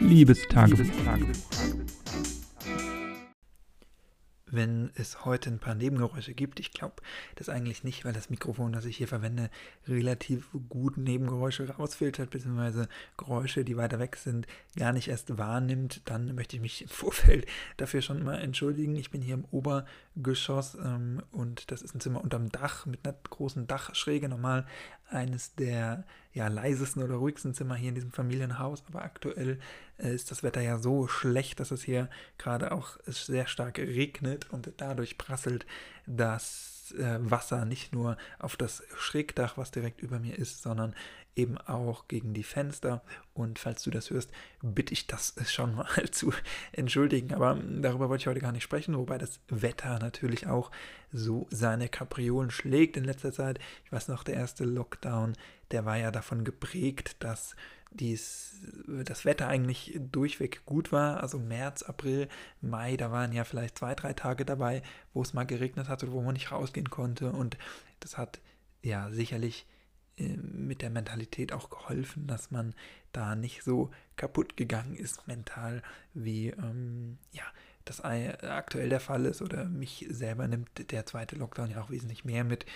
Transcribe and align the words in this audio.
Liebestagebuch. 0.00 0.86
wenn 4.52 4.90
es 4.94 5.24
heute 5.24 5.50
ein 5.50 5.58
paar 5.58 5.74
Nebengeräusche 5.74 6.34
gibt. 6.34 6.60
Ich 6.60 6.72
glaube 6.72 6.96
das 7.36 7.48
eigentlich 7.48 7.84
nicht, 7.84 8.04
weil 8.04 8.12
das 8.12 8.30
Mikrofon, 8.30 8.72
das 8.72 8.84
ich 8.84 8.96
hier 8.96 9.08
verwende, 9.08 9.50
relativ 9.86 10.48
gut 10.68 10.96
Nebengeräusche 10.96 11.68
rausfiltert, 11.68 12.30
beziehungsweise 12.30 12.88
Geräusche, 13.16 13.64
die 13.64 13.76
weiter 13.76 13.98
weg 13.98 14.16
sind, 14.16 14.46
gar 14.76 14.92
nicht 14.92 15.08
erst 15.08 15.38
wahrnimmt. 15.38 16.02
Dann 16.06 16.34
möchte 16.34 16.56
ich 16.56 16.62
mich 16.62 16.82
im 16.82 16.88
Vorfeld 17.00 17.46
dafür 17.76 18.02
schon 18.02 18.22
mal 18.22 18.40
entschuldigen. 18.40 18.96
Ich 18.96 19.10
bin 19.10 19.22
hier 19.22 19.34
im 19.34 19.44
Obergeschoss 19.50 20.74
ähm, 20.74 21.22
und 21.30 21.70
das 21.70 21.82
ist 21.82 21.94
ein 21.94 22.00
Zimmer 22.00 22.22
unterm 22.22 22.50
Dach 22.50 22.86
mit 22.86 23.04
einer 23.04 23.16
großen 23.30 23.66
Dachschräge. 23.66 24.28
Normal 24.28 24.66
eines 25.10 25.54
der 25.54 26.04
ja, 26.32 26.48
leisesten 26.48 27.02
oder 27.02 27.16
ruhigsten 27.16 27.54
Zimmer 27.54 27.74
hier 27.74 27.88
in 27.88 27.94
diesem 27.94 28.12
Familienhaus, 28.12 28.84
aber 28.88 29.02
aktuell 29.02 29.58
äh, 29.98 30.14
ist 30.14 30.30
das 30.30 30.42
Wetter 30.42 30.60
ja 30.60 30.78
so 30.78 31.08
schlecht, 31.08 31.60
dass 31.60 31.70
es 31.70 31.82
hier 31.82 32.08
gerade 32.38 32.72
auch 32.72 32.98
sehr 33.06 33.46
stark 33.46 33.78
regnet 33.78 34.50
und 34.50 34.72
dadurch 34.76 35.18
prasselt 35.18 35.66
das 36.06 36.94
äh, 36.98 37.18
Wasser 37.20 37.64
nicht 37.64 37.92
nur 37.92 38.16
auf 38.38 38.56
das 38.56 38.82
Schrägdach, 38.96 39.56
was 39.56 39.70
direkt 39.70 40.00
über 40.00 40.18
mir 40.18 40.38
ist, 40.38 40.62
sondern 40.62 40.94
eben 41.36 41.58
auch 41.58 42.08
gegen 42.08 42.34
die 42.34 42.42
Fenster. 42.42 43.02
Und 43.34 43.58
falls 43.58 43.82
du 43.82 43.90
das 43.90 44.10
hörst, 44.10 44.30
bitte 44.62 44.92
ich 44.92 45.06
das 45.06 45.34
schon 45.46 45.74
mal 45.74 46.10
zu 46.10 46.32
entschuldigen. 46.72 47.34
Aber 47.34 47.54
darüber 47.54 48.08
wollte 48.08 48.22
ich 48.22 48.26
heute 48.26 48.40
gar 48.40 48.52
nicht 48.52 48.62
sprechen, 48.62 48.96
wobei 48.96 49.18
das 49.18 49.40
Wetter 49.48 49.98
natürlich 49.98 50.46
auch 50.46 50.70
so 51.12 51.46
seine 51.50 51.88
Kapriolen 51.88 52.50
schlägt 52.50 52.96
in 52.96 53.04
letzter 53.04 53.32
Zeit. 53.32 53.58
Ich 53.84 53.92
weiß 53.92 54.08
noch, 54.08 54.24
der 54.24 54.34
erste 54.34 54.64
Lockdown, 54.64 55.34
der 55.70 55.84
war 55.84 55.96
ja 55.96 56.10
davon 56.10 56.44
geprägt, 56.44 57.16
dass 57.20 57.56
dies, 57.92 58.60
das 58.86 59.24
Wetter 59.24 59.48
eigentlich 59.48 59.98
durchweg 60.12 60.64
gut 60.64 60.92
war. 60.92 61.22
Also 61.22 61.38
März, 61.38 61.82
April, 61.82 62.28
Mai, 62.60 62.96
da 62.96 63.10
waren 63.10 63.32
ja 63.32 63.44
vielleicht 63.44 63.78
zwei, 63.78 63.94
drei 63.94 64.12
Tage 64.12 64.44
dabei, 64.44 64.82
wo 65.12 65.22
es 65.22 65.34
mal 65.34 65.44
geregnet 65.44 65.88
hat 65.88 66.02
oder 66.02 66.12
wo 66.12 66.22
man 66.22 66.34
nicht 66.34 66.52
rausgehen 66.52 66.90
konnte. 66.90 67.32
Und 67.32 67.58
das 67.98 68.16
hat 68.16 68.40
ja 68.82 69.10
sicherlich 69.10 69.66
mit 70.20 70.82
der 70.82 70.90
Mentalität 70.90 71.52
auch 71.52 71.70
geholfen, 71.70 72.26
dass 72.26 72.50
man 72.50 72.74
da 73.12 73.34
nicht 73.34 73.62
so 73.62 73.90
kaputt 74.16 74.56
gegangen 74.56 74.94
ist 74.94 75.26
mental, 75.26 75.82
wie 76.14 76.48
ähm, 76.48 77.18
ja, 77.32 77.44
das 77.84 78.00
aktuell 78.02 78.88
der 78.88 79.00
Fall 79.00 79.24
ist 79.26 79.42
oder 79.42 79.64
mich 79.64 80.06
selber 80.10 80.46
nimmt 80.46 80.90
der 80.92 81.06
zweite 81.06 81.36
Lockdown 81.36 81.70
ja 81.70 81.82
auch 81.82 81.90
wesentlich 81.90 82.24
mehr 82.24 82.44
mit 82.44 82.66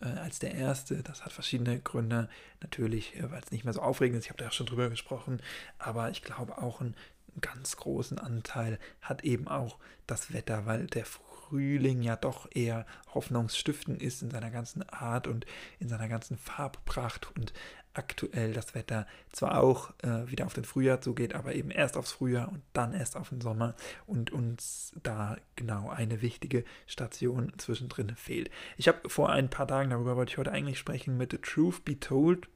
äh, 0.00 0.06
als 0.06 0.38
der 0.38 0.54
erste. 0.54 1.02
Das 1.02 1.24
hat 1.24 1.32
verschiedene 1.32 1.80
Gründe, 1.80 2.28
natürlich, 2.60 3.16
äh, 3.16 3.30
weil 3.30 3.42
es 3.42 3.50
nicht 3.50 3.64
mehr 3.64 3.74
so 3.74 3.82
aufregend 3.82 4.18
ist. 4.18 4.24
Ich 4.26 4.30
habe 4.30 4.38
da 4.38 4.46
ja 4.46 4.50
schon 4.50 4.66
drüber 4.66 4.88
gesprochen, 4.88 5.40
aber 5.78 6.10
ich 6.10 6.22
glaube 6.22 6.58
auch 6.58 6.80
einen 6.80 6.94
ganz 7.40 7.76
großen 7.76 8.18
Anteil 8.18 8.78
hat 9.00 9.24
eben 9.24 9.48
auch 9.48 9.78
das 10.06 10.32
Wetter, 10.32 10.66
weil 10.66 10.86
der 10.86 11.06
Frühling 11.52 12.00
ja 12.00 12.16
doch 12.16 12.48
eher 12.54 12.86
hoffnungsstiftend 13.12 14.00
ist 14.00 14.22
in 14.22 14.30
seiner 14.30 14.50
ganzen 14.50 14.88
Art 14.88 15.26
und 15.26 15.44
in 15.80 15.88
seiner 15.88 16.08
ganzen 16.08 16.38
Farbpracht 16.38 17.30
und 17.36 17.52
aktuell 17.92 18.54
das 18.54 18.74
Wetter 18.74 19.06
zwar 19.32 19.62
auch 19.62 19.92
äh, 20.02 20.30
wieder 20.30 20.46
auf 20.46 20.54
den 20.54 20.64
Frühjahr 20.64 21.02
zugeht, 21.02 21.34
aber 21.34 21.54
eben 21.54 21.70
erst 21.70 21.98
aufs 21.98 22.12
Frühjahr 22.12 22.48
und 22.48 22.62
dann 22.72 22.94
erst 22.94 23.18
auf 23.18 23.28
den 23.28 23.42
Sommer 23.42 23.74
und 24.06 24.32
uns 24.32 24.94
da 25.02 25.36
genau 25.54 25.90
eine 25.90 26.22
wichtige 26.22 26.64
Station 26.86 27.52
zwischendrin 27.58 28.16
fehlt. 28.16 28.50
Ich 28.78 28.88
habe 28.88 29.10
vor 29.10 29.28
ein 29.28 29.50
paar 29.50 29.68
Tagen, 29.68 29.90
darüber 29.90 30.16
wollte 30.16 30.32
ich 30.32 30.38
heute 30.38 30.52
eigentlich 30.52 30.78
sprechen, 30.78 31.18
mit 31.18 31.32
The 31.32 31.38
Truth 31.38 31.84
Be 31.84 32.00
Told 32.00 32.48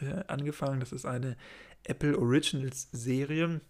äh, 0.00 0.24
angefangen. 0.28 0.80
Das 0.80 0.92
ist 0.92 1.04
eine 1.04 1.36
Apple 1.84 2.18
Originals 2.18 2.88
Serie 2.90 3.60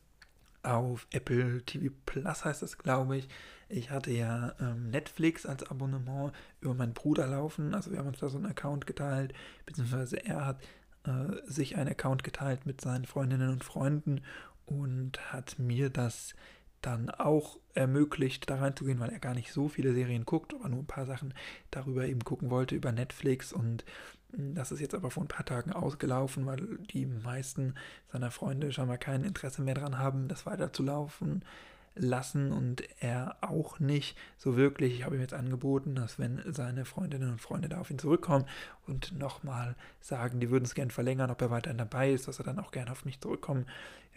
auf 0.62 1.06
Apple 1.10 1.62
TV 1.62 1.92
Plus 2.06 2.44
heißt 2.44 2.62
das, 2.62 2.78
glaube 2.78 3.18
ich. 3.18 3.28
Ich 3.70 3.90
hatte 3.90 4.10
ja 4.10 4.52
ähm, 4.60 4.90
Netflix 4.90 5.46
als 5.46 5.62
Abonnement 5.62 6.32
über 6.60 6.74
meinen 6.74 6.92
Bruder 6.92 7.28
laufen. 7.28 7.72
Also 7.72 7.92
wir 7.92 7.98
haben 7.98 8.08
uns 8.08 8.18
da 8.18 8.28
so 8.28 8.36
einen 8.36 8.46
Account 8.46 8.86
geteilt, 8.86 9.32
beziehungsweise 9.64 10.16
er 10.16 10.44
hat 10.44 10.60
äh, 11.04 11.36
sich 11.46 11.76
einen 11.76 11.90
Account 11.90 12.24
geteilt 12.24 12.66
mit 12.66 12.80
seinen 12.80 13.04
Freundinnen 13.04 13.48
und 13.50 13.62
Freunden 13.62 14.22
und 14.66 15.32
hat 15.32 15.58
mir 15.60 15.88
das 15.88 16.34
dann 16.82 17.10
auch 17.10 17.58
ermöglicht, 17.74 18.50
da 18.50 18.56
reinzugehen, 18.56 18.98
weil 18.98 19.10
er 19.10 19.20
gar 19.20 19.34
nicht 19.34 19.52
so 19.52 19.68
viele 19.68 19.94
Serien 19.94 20.24
guckt, 20.24 20.52
aber 20.52 20.68
nur 20.68 20.80
ein 20.80 20.86
paar 20.86 21.06
Sachen 21.06 21.32
darüber 21.70 22.06
eben 22.06 22.24
gucken 22.24 22.50
wollte, 22.50 22.74
über 22.74 22.90
Netflix. 22.90 23.52
Und 23.52 23.84
hm, 24.32 24.54
das 24.56 24.72
ist 24.72 24.80
jetzt 24.80 24.94
aber 24.94 25.12
vor 25.12 25.22
ein 25.22 25.28
paar 25.28 25.46
Tagen 25.46 25.72
ausgelaufen, 25.72 26.44
weil 26.44 26.78
die 26.92 27.06
meisten 27.06 27.74
seiner 28.10 28.32
Freunde 28.32 28.72
scheinbar 28.72 28.98
kein 28.98 29.22
Interesse 29.22 29.62
mehr 29.62 29.74
daran 29.74 29.98
haben, 29.98 30.26
das 30.26 30.44
weiterzulaufen 30.44 31.44
lassen 31.94 32.52
und 32.52 32.82
er 33.00 33.36
auch 33.40 33.78
nicht 33.80 34.16
so 34.38 34.56
wirklich. 34.56 34.94
Ich 34.94 35.04
habe 35.04 35.16
ihm 35.16 35.20
jetzt 35.20 35.34
angeboten, 35.34 35.94
dass 35.94 36.18
wenn 36.18 36.40
seine 36.46 36.84
Freundinnen 36.84 37.30
und 37.30 37.40
Freunde 37.40 37.68
da 37.68 37.80
auf 37.80 37.90
ihn 37.90 37.98
zurückkommen 37.98 38.46
und 38.86 39.18
nochmal 39.18 39.76
sagen, 40.00 40.40
die 40.40 40.50
würden 40.50 40.64
es 40.64 40.74
gerne 40.74 40.90
verlängern, 40.90 41.30
ob 41.30 41.42
er 41.42 41.50
weiterhin 41.50 41.78
dabei 41.78 42.12
ist, 42.12 42.28
dass 42.28 42.38
er 42.38 42.44
dann 42.44 42.58
auch 42.58 42.70
gerne 42.70 42.92
auf 42.92 43.04
mich 43.04 43.20
zurückkommen 43.20 43.66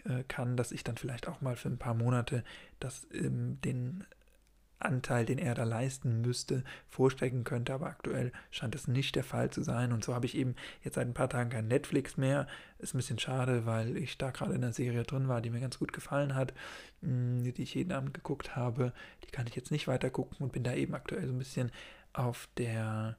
äh, 0.04 0.22
kann, 0.28 0.56
dass 0.56 0.72
ich 0.72 0.84
dann 0.84 0.96
vielleicht 0.96 1.28
auch 1.28 1.40
mal 1.40 1.56
für 1.56 1.68
ein 1.68 1.78
paar 1.78 1.94
Monate 1.94 2.44
das 2.80 3.06
ähm, 3.12 3.60
den 3.62 4.04
Anteil, 4.78 5.24
den 5.24 5.38
er 5.38 5.54
da 5.54 5.64
leisten 5.64 6.20
müsste, 6.20 6.64
vorstrecken 6.88 7.44
könnte, 7.44 7.72
aber 7.72 7.86
aktuell 7.86 8.32
scheint 8.50 8.74
es 8.74 8.88
nicht 8.88 9.16
der 9.16 9.24
Fall 9.24 9.50
zu 9.50 9.62
sein. 9.62 9.92
Und 9.92 10.04
so 10.04 10.14
habe 10.14 10.26
ich 10.26 10.36
eben 10.36 10.54
jetzt 10.82 10.94
seit 10.94 11.06
ein 11.06 11.14
paar 11.14 11.28
Tagen 11.28 11.50
kein 11.50 11.68
Netflix 11.68 12.16
mehr. 12.16 12.46
Ist 12.78 12.94
ein 12.94 12.98
bisschen 12.98 13.18
schade, 13.18 13.66
weil 13.66 13.96
ich 13.96 14.18
da 14.18 14.30
gerade 14.30 14.54
in 14.54 14.62
einer 14.62 14.72
Serie 14.72 15.04
drin 15.04 15.28
war, 15.28 15.40
die 15.40 15.50
mir 15.50 15.60
ganz 15.60 15.78
gut 15.78 15.92
gefallen 15.92 16.34
hat, 16.34 16.52
mm, 17.00 17.44
die 17.44 17.62
ich 17.62 17.74
jeden 17.74 17.92
Abend 17.92 18.14
geguckt 18.14 18.56
habe. 18.56 18.92
Die 19.24 19.30
kann 19.30 19.46
ich 19.46 19.56
jetzt 19.56 19.70
nicht 19.70 19.88
weiter 19.88 20.10
gucken 20.10 20.38
und 20.40 20.52
bin 20.52 20.64
da 20.64 20.74
eben 20.74 20.94
aktuell 20.94 21.26
so 21.26 21.32
ein 21.32 21.38
bisschen 21.38 21.70
auf 22.12 22.48
der 22.56 23.16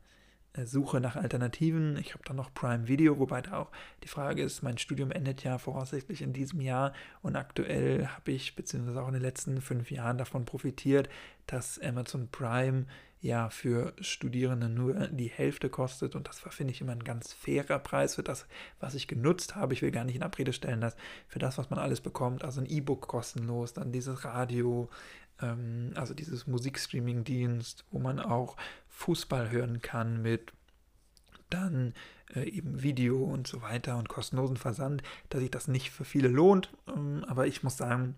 Suche 0.63 1.01
nach 1.01 1.15
Alternativen. 1.15 1.97
Ich 1.97 2.13
habe 2.13 2.23
dann 2.25 2.37
noch 2.37 2.53
Prime 2.53 2.87
Video, 2.87 3.19
wobei 3.19 3.41
da 3.41 3.57
auch 3.57 3.71
die 4.03 4.07
Frage 4.07 4.41
ist, 4.41 4.63
mein 4.63 4.77
Studium 4.77 5.11
endet 5.11 5.43
ja 5.43 5.57
voraussichtlich 5.57 6.21
in 6.21 6.33
diesem 6.33 6.61
Jahr 6.61 6.93
und 7.21 7.35
aktuell 7.35 8.07
habe 8.07 8.31
ich, 8.31 8.55
beziehungsweise 8.55 9.01
auch 9.01 9.07
in 9.07 9.15
den 9.15 9.23
letzten 9.23 9.61
fünf 9.61 9.91
Jahren 9.91 10.17
davon 10.17 10.45
profitiert, 10.45 11.09
dass 11.47 11.79
Amazon 11.79 12.29
Prime 12.31 12.85
ja 13.25 13.49
für 13.49 13.93
Studierende 14.01 14.69
nur 14.69 15.07
die 15.07 15.29
Hälfte 15.29 15.67
kostet 15.67 16.15
und 16.15 16.27
das 16.27 16.45
war, 16.45 16.51
finde 16.51 16.73
ich, 16.73 16.81
immer 16.81 16.91
ein 16.91 17.03
ganz 17.03 17.33
fairer 17.33 17.79
Preis 17.79 18.15
für 18.15 18.23
das, 18.23 18.45
was 18.79 18.93
ich 18.93 19.07
genutzt 19.07 19.55
habe. 19.55 19.73
Ich 19.73 19.81
will 19.81 19.89
gar 19.89 20.03
nicht 20.03 20.15
in 20.15 20.23
Abrede 20.23 20.53
stellen, 20.53 20.79
dass 20.79 20.95
für 21.27 21.39
das, 21.39 21.57
was 21.57 21.71
man 21.71 21.79
alles 21.79 22.01
bekommt, 22.01 22.43
also 22.43 22.61
ein 22.61 22.67
E-Book 22.67 23.07
kostenlos, 23.07 23.73
dann 23.73 23.91
dieses 23.91 24.25
Radio, 24.25 24.89
ähm, 25.41 25.91
also 25.95 26.13
dieses 26.13 26.47
Musikstreaming-Dienst, 26.47 27.85
wo 27.91 27.99
man 27.99 28.19
auch 28.19 28.57
Fußball 28.89 29.51
hören 29.51 29.81
kann 29.81 30.21
mit 30.21 30.53
dann 31.49 31.93
äh, 32.35 32.49
eben 32.49 32.81
Video 32.81 33.23
und 33.23 33.47
so 33.47 33.61
weiter 33.61 33.97
und 33.97 34.09
kostenlosen 34.09 34.57
Versand, 34.57 35.03
dass 35.29 35.41
sich 35.41 35.51
das 35.51 35.67
nicht 35.67 35.91
für 35.91 36.05
viele 36.05 36.27
lohnt. 36.27 36.69
Ähm, 36.87 37.23
aber 37.27 37.47
ich 37.47 37.63
muss 37.63 37.77
sagen, 37.77 38.15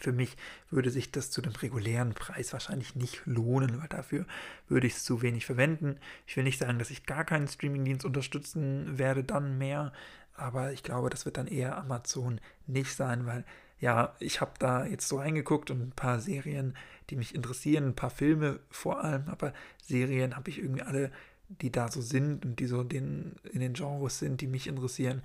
für 0.00 0.12
mich 0.12 0.36
würde 0.70 0.90
sich 0.90 1.12
das 1.12 1.30
zu 1.30 1.42
dem 1.42 1.52
regulären 1.52 2.14
Preis 2.14 2.52
wahrscheinlich 2.52 2.94
nicht 2.96 3.22
lohnen, 3.24 3.80
weil 3.80 3.88
dafür 3.88 4.26
würde 4.68 4.86
ich 4.86 4.94
es 4.94 5.04
zu 5.04 5.22
wenig 5.22 5.46
verwenden. 5.46 5.98
Ich 6.26 6.36
will 6.36 6.44
nicht 6.44 6.58
sagen, 6.58 6.78
dass 6.78 6.90
ich 6.90 7.06
gar 7.06 7.24
keinen 7.24 7.48
Streamingdienst 7.48 8.04
unterstützen 8.04 8.98
werde, 8.98 9.22
dann 9.22 9.58
mehr, 9.58 9.92
aber 10.34 10.72
ich 10.72 10.82
glaube, 10.82 11.10
das 11.10 11.24
wird 11.24 11.36
dann 11.36 11.46
eher 11.46 11.76
Amazon 11.76 12.40
nicht 12.66 12.94
sein, 12.94 13.26
weil 13.26 13.44
ja, 13.82 14.14
ich 14.20 14.40
habe 14.40 14.52
da 14.60 14.86
jetzt 14.86 15.08
so 15.08 15.18
reingeguckt 15.18 15.72
und 15.72 15.80
ein 15.82 15.90
paar 15.90 16.20
Serien, 16.20 16.76
die 17.10 17.16
mich 17.16 17.34
interessieren, 17.34 17.88
ein 17.88 17.96
paar 17.96 18.10
Filme 18.10 18.60
vor 18.70 19.02
allem, 19.02 19.24
aber 19.26 19.52
Serien 19.82 20.36
habe 20.36 20.50
ich 20.50 20.60
irgendwie 20.60 20.82
alle, 20.82 21.10
die 21.48 21.72
da 21.72 21.88
so 21.88 22.00
sind 22.00 22.44
und 22.44 22.60
die 22.60 22.66
so 22.66 22.84
den, 22.84 23.34
in 23.52 23.58
den 23.58 23.72
Genres 23.72 24.20
sind, 24.20 24.40
die 24.40 24.46
mich 24.46 24.68
interessieren, 24.68 25.20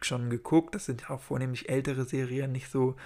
schon 0.00 0.30
geguckt. 0.30 0.74
Das 0.74 0.86
sind 0.86 1.02
ja 1.02 1.10
auch 1.10 1.20
vornehmlich 1.20 1.68
ältere 1.68 2.06
Serien, 2.06 2.50
nicht 2.50 2.70
so 2.70 2.96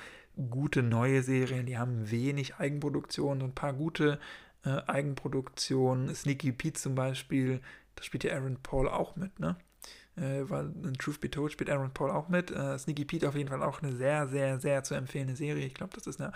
gute 0.50 0.84
neue 0.84 1.24
Serien, 1.24 1.66
die 1.66 1.78
haben 1.78 2.12
wenig 2.12 2.54
Eigenproduktion, 2.58 3.42
ein 3.42 3.54
paar 3.54 3.72
gute 3.72 4.20
äh, 4.64 4.82
Eigenproduktionen. 4.86 6.14
Sneaky 6.14 6.52
Pete 6.52 6.80
zum 6.80 6.94
Beispiel, 6.94 7.60
da 7.96 8.02
spielt 8.02 8.24
ja 8.24 8.34
Aaron 8.34 8.58
Paul 8.62 8.88
auch 8.88 9.16
mit, 9.16 9.38
ne? 9.38 9.56
äh, 10.16 10.48
weil 10.48 10.72
in 10.84 10.94
Truth 10.94 11.20
Be 11.20 11.30
Told 11.30 11.52
spielt 11.52 11.70
Aaron 11.70 11.92
Paul 11.92 12.10
auch 12.10 12.28
mit. 12.28 12.50
Äh, 12.50 12.78
Sneaky 12.78 13.04
Pete 13.04 13.28
auf 13.28 13.36
jeden 13.36 13.48
Fall 13.48 13.62
auch 13.62 13.82
eine 13.82 13.92
sehr, 13.92 14.28
sehr, 14.28 14.60
sehr 14.60 14.82
zu 14.82 14.94
empfehlende 14.94 15.36
Serie. 15.36 15.66
Ich 15.66 15.74
glaube, 15.74 15.94
das 15.94 16.06
ist 16.06 16.20
eine 16.20 16.32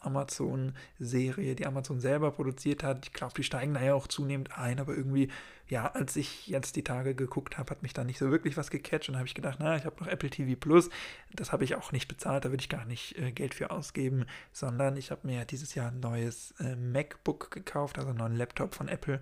Amazon-Serie, 0.00 1.56
die 1.56 1.66
Amazon 1.66 2.00
selber 2.00 2.30
produziert 2.30 2.82
hat. 2.82 3.06
Ich 3.06 3.12
glaube, 3.12 3.34
die 3.36 3.42
steigen 3.42 3.74
da 3.74 3.82
ja 3.82 3.94
auch 3.94 4.06
zunehmend 4.06 4.56
ein, 4.56 4.78
aber 4.78 4.94
irgendwie, 4.94 5.28
ja, 5.66 5.86
als 5.86 6.14
ich 6.14 6.46
jetzt 6.46 6.76
die 6.76 6.84
Tage 6.84 7.16
geguckt 7.16 7.58
habe, 7.58 7.70
hat 7.70 7.82
mich 7.82 7.94
da 7.94 8.04
nicht 8.04 8.18
so 8.18 8.30
wirklich 8.30 8.56
was 8.56 8.70
gecatcht 8.70 9.08
und 9.08 9.16
habe 9.16 9.26
ich 9.26 9.34
gedacht, 9.34 9.58
na, 9.60 9.76
ich 9.76 9.84
habe 9.84 9.96
noch 9.98 10.06
Apple 10.06 10.30
TV 10.30 10.58
Plus, 10.58 10.88
das 11.34 11.50
habe 11.50 11.64
ich 11.64 11.74
auch 11.74 11.90
nicht 11.90 12.06
bezahlt, 12.06 12.44
da 12.44 12.50
würde 12.50 12.62
ich 12.62 12.68
gar 12.68 12.84
nicht 12.84 13.18
äh, 13.18 13.32
Geld 13.32 13.54
für 13.54 13.70
ausgeben, 13.70 14.24
sondern 14.52 14.96
ich 14.96 15.10
habe 15.10 15.26
mir 15.26 15.44
dieses 15.44 15.74
Jahr 15.74 15.90
ein 15.90 16.00
neues 16.00 16.54
äh, 16.60 16.76
MacBook 16.76 17.50
gekauft, 17.50 17.98
also 17.98 18.10
einen 18.10 18.18
neuen 18.18 18.36
Laptop 18.36 18.74
von 18.76 18.86
Apple 18.86 19.20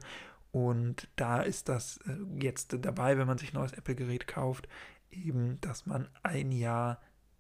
und 0.56 1.08
da 1.17 1.43
ist 1.43 1.69
das 1.69 1.99
äh, 2.06 2.17
jetzt 2.43 2.75
dabei, 2.81 3.19
wenn 3.19 3.26
man 3.26 3.37
sich 3.37 3.53
ein 3.53 3.58
neues 3.58 3.73
Apple-Gerät 3.75 4.26
kauft, 4.26 4.69
eben, 5.11 5.61
dass 5.61 5.85
man 5.85 6.08
ein 6.23 6.50
Jahr 6.50 6.99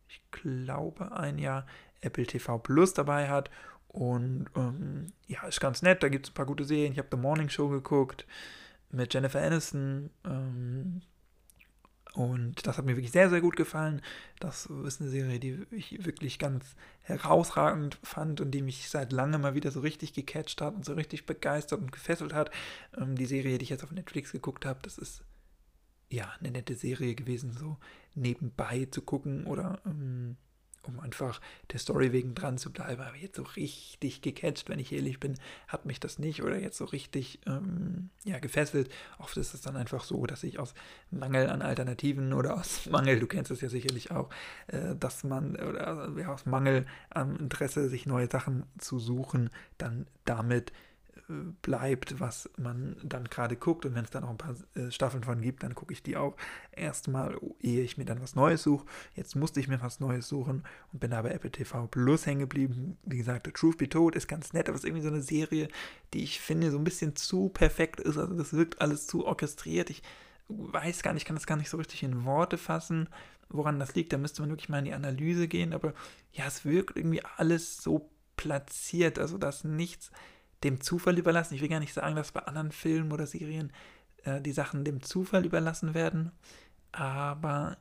ich 0.08 0.22
glaube, 0.30 1.12
ein 1.16 1.38
Jahr 1.38 1.66
Apple 2.00 2.26
TV 2.26 2.58
Plus 2.58 2.94
dabei 2.94 3.28
hat. 3.28 3.50
Und 3.88 4.46
ähm, 4.54 5.12
ja, 5.26 5.46
ist 5.46 5.60
ganz 5.60 5.82
nett. 5.82 6.02
Da 6.02 6.08
gibt 6.08 6.26
es 6.26 6.30
ein 6.30 6.34
paar 6.34 6.46
gute 6.46 6.64
Serien. 6.64 6.92
Ich 6.92 6.98
habe 6.98 7.08
The 7.10 7.16
Morning 7.16 7.48
Show 7.48 7.68
geguckt 7.68 8.26
mit 8.90 9.12
Jennifer 9.12 9.40
Aniston. 9.40 10.10
Ähm, 10.24 11.00
und 12.16 12.66
das 12.66 12.78
hat 12.78 12.86
mir 12.86 12.96
wirklich 12.96 13.12
sehr, 13.12 13.28
sehr 13.28 13.42
gut 13.42 13.56
gefallen. 13.56 14.00
Das 14.40 14.64
ist 14.64 15.02
eine 15.02 15.10
Serie, 15.10 15.38
die 15.38 15.66
ich 15.70 16.06
wirklich 16.06 16.38
ganz 16.38 16.74
herausragend 17.02 17.98
fand 18.02 18.40
und 18.40 18.52
die 18.52 18.62
mich 18.62 18.88
seit 18.88 19.12
langem 19.12 19.42
mal 19.42 19.54
wieder 19.54 19.70
so 19.70 19.80
richtig 19.80 20.14
gecatcht 20.14 20.62
hat 20.62 20.74
und 20.74 20.86
so 20.86 20.94
richtig 20.94 21.26
begeistert 21.26 21.78
und 21.78 21.92
gefesselt 21.92 22.32
hat. 22.32 22.50
Ähm, 22.96 23.16
die 23.16 23.26
Serie, 23.26 23.58
die 23.58 23.64
ich 23.64 23.68
jetzt 23.68 23.84
auf 23.84 23.92
Netflix 23.92 24.32
geguckt 24.32 24.64
habe, 24.64 24.80
das 24.82 24.96
ist 24.96 25.24
ja 26.08 26.32
eine 26.40 26.52
nette 26.52 26.74
Serie 26.74 27.14
gewesen, 27.14 27.52
so 27.52 27.76
nebenbei 28.14 28.88
zu 28.90 29.02
gucken 29.02 29.46
oder 29.46 29.78
ähm, 29.84 30.38
um 30.86 31.00
einfach 31.00 31.40
der 31.72 31.78
Story 31.78 32.12
wegen 32.12 32.34
dran 32.34 32.58
zu 32.58 32.72
bleiben. 32.72 33.02
Aber 33.02 33.16
jetzt 33.16 33.36
so 33.36 33.42
richtig 33.42 34.22
gecatcht, 34.22 34.68
wenn 34.68 34.78
ich 34.78 34.92
ehrlich 34.92 35.20
bin, 35.20 35.34
hat 35.68 35.86
mich 35.86 36.00
das 36.00 36.18
nicht 36.18 36.42
oder 36.42 36.58
jetzt 36.58 36.78
so 36.78 36.84
richtig 36.84 37.40
ähm, 37.46 38.10
ja, 38.24 38.38
gefesselt. 38.38 38.90
Oft 39.18 39.36
ist 39.36 39.54
es 39.54 39.60
dann 39.60 39.76
einfach 39.76 40.04
so, 40.04 40.26
dass 40.26 40.42
ich 40.42 40.58
aus 40.58 40.74
Mangel 41.10 41.48
an 41.48 41.62
Alternativen 41.62 42.32
oder 42.32 42.54
aus 42.54 42.86
Mangel, 42.90 43.20
du 43.20 43.26
kennst 43.26 43.50
es 43.50 43.60
ja 43.60 43.68
sicherlich 43.68 44.10
auch, 44.10 44.30
äh, 44.68 44.94
dass 44.96 45.24
man 45.24 45.56
oder 45.56 46.12
ja, 46.18 46.32
aus 46.32 46.46
Mangel 46.46 46.86
am 47.10 47.36
Interesse, 47.36 47.88
sich 47.88 48.06
neue 48.06 48.28
Sachen 48.30 48.64
zu 48.78 48.98
suchen, 48.98 49.50
dann 49.78 50.06
damit 50.24 50.72
bleibt, 51.62 52.20
was 52.20 52.48
man 52.56 52.96
dann 53.02 53.24
gerade 53.24 53.56
guckt. 53.56 53.84
Und 53.84 53.94
wenn 53.94 54.04
es 54.04 54.10
dann 54.10 54.24
auch 54.24 54.30
ein 54.30 54.38
paar 54.38 54.54
äh, 54.74 54.90
Staffeln 54.90 55.24
von 55.24 55.40
gibt, 55.40 55.62
dann 55.62 55.74
gucke 55.74 55.92
ich 55.92 56.02
die 56.02 56.16
auch 56.16 56.36
erstmal, 56.72 57.36
ehe 57.60 57.82
ich 57.82 57.98
mir 57.98 58.04
dann 58.04 58.22
was 58.22 58.34
Neues 58.34 58.62
suche. 58.62 58.86
Jetzt 59.14 59.34
musste 59.34 59.58
ich 59.60 59.68
mir 59.68 59.80
was 59.82 60.00
Neues 60.00 60.28
suchen 60.28 60.62
und 60.92 61.00
bin 61.00 61.10
da 61.10 61.22
bei 61.22 61.30
Apple 61.30 61.50
TV 61.50 61.86
Plus 61.88 62.26
hängen 62.26 62.40
geblieben. 62.40 62.96
Wie 63.04 63.18
gesagt, 63.18 63.46
The 63.46 63.52
Truth 63.52 63.78
Be 63.78 63.88
Told 63.88 64.14
ist 64.14 64.28
ganz 64.28 64.52
nett, 64.52 64.68
aber 64.68 64.76
es 64.76 64.84
ist 64.84 64.88
irgendwie 64.88 65.02
so 65.02 65.08
eine 65.08 65.22
Serie, 65.22 65.68
die 66.14 66.22
ich 66.22 66.40
finde 66.40 66.70
so 66.70 66.78
ein 66.78 66.84
bisschen 66.84 67.16
zu 67.16 67.48
perfekt 67.48 68.00
ist. 68.00 68.18
Also 68.18 68.34
das 68.34 68.52
wirkt 68.52 68.80
alles 68.80 69.06
zu 69.06 69.26
orchestriert. 69.26 69.90
Ich 69.90 70.02
weiß 70.48 71.02
gar 71.02 71.12
nicht, 71.12 71.22
ich 71.22 71.26
kann 71.26 71.36
das 71.36 71.46
gar 71.46 71.56
nicht 71.56 71.70
so 71.70 71.76
richtig 71.76 72.04
in 72.04 72.24
Worte 72.24 72.56
fassen, 72.56 73.08
woran 73.48 73.80
das 73.80 73.96
liegt. 73.96 74.12
Da 74.12 74.18
müsste 74.18 74.42
man 74.42 74.50
wirklich 74.50 74.68
mal 74.68 74.78
in 74.78 74.84
die 74.84 74.94
Analyse 74.94 75.48
gehen. 75.48 75.72
Aber 75.72 75.92
ja, 76.32 76.46
es 76.46 76.64
wirkt 76.64 76.96
irgendwie 76.96 77.22
alles 77.36 77.78
so 77.78 78.10
platziert, 78.36 79.18
also 79.18 79.38
dass 79.38 79.64
nichts 79.64 80.10
dem 80.64 80.80
Zufall 80.80 81.18
überlassen. 81.18 81.54
Ich 81.54 81.60
will 81.60 81.68
gar 81.68 81.80
nicht 81.80 81.94
sagen, 81.94 82.16
dass 82.16 82.32
bei 82.32 82.40
anderen 82.40 82.72
Filmen 82.72 83.12
oder 83.12 83.26
Serien 83.26 83.72
äh, 84.24 84.40
die 84.40 84.52
Sachen 84.52 84.84
dem 84.84 85.02
Zufall 85.02 85.44
überlassen 85.44 85.94
werden, 85.94 86.32
aber 86.92 87.76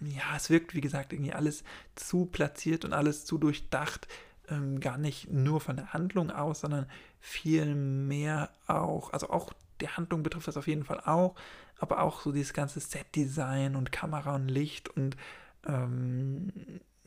ja, 0.00 0.36
es 0.36 0.50
wirkt, 0.50 0.74
wie 0.74 0.80
gesagt, 0.80 1.12
irgendwie 1.12 1.32
alles 1.32 1.64
zu 1.96 2.26
platziert 2.26 2.84
und 2.84 2.92
alles 2.92 3.24
zu 3.24 3.38
durchdacht, 3.38 4.06
ähm, 4.48 4.80
gar 4.80 4.98
nicht 4.98 5.30
nur 5.30 5.60
von 5.60 5.76
der 5.76 5.92
Handlung 5.92 6.30
aus, 6.30 6.60
sondern 6.60 6.86
viel 7.20 7.74
mehr 7.74 8.50
auch, 8.66 9.12
also 9.12 9.30
auch 9.30 9.52
die 9.80 9.88
Handlung 9.88 10.22
betrifft 10.22 10.48
das 10.48 10.56
auf 10.56 10.66
jeden 10.66 10.84
Fall 10.84 11.00
auch, 11.00 11.34
aber 11.78 12.02
auch 12.02 12.20
so 12.20 12.32
dieses 12.32 12.52
ganze 12.52 12.80
Set-Design 12.80 13.76
und 13.76 13.92
Kamera 13.92 14.34
und 14.34 14.48
Licht 14.48 14.88
und 14.88 15.16
ähm, 15.66 16.52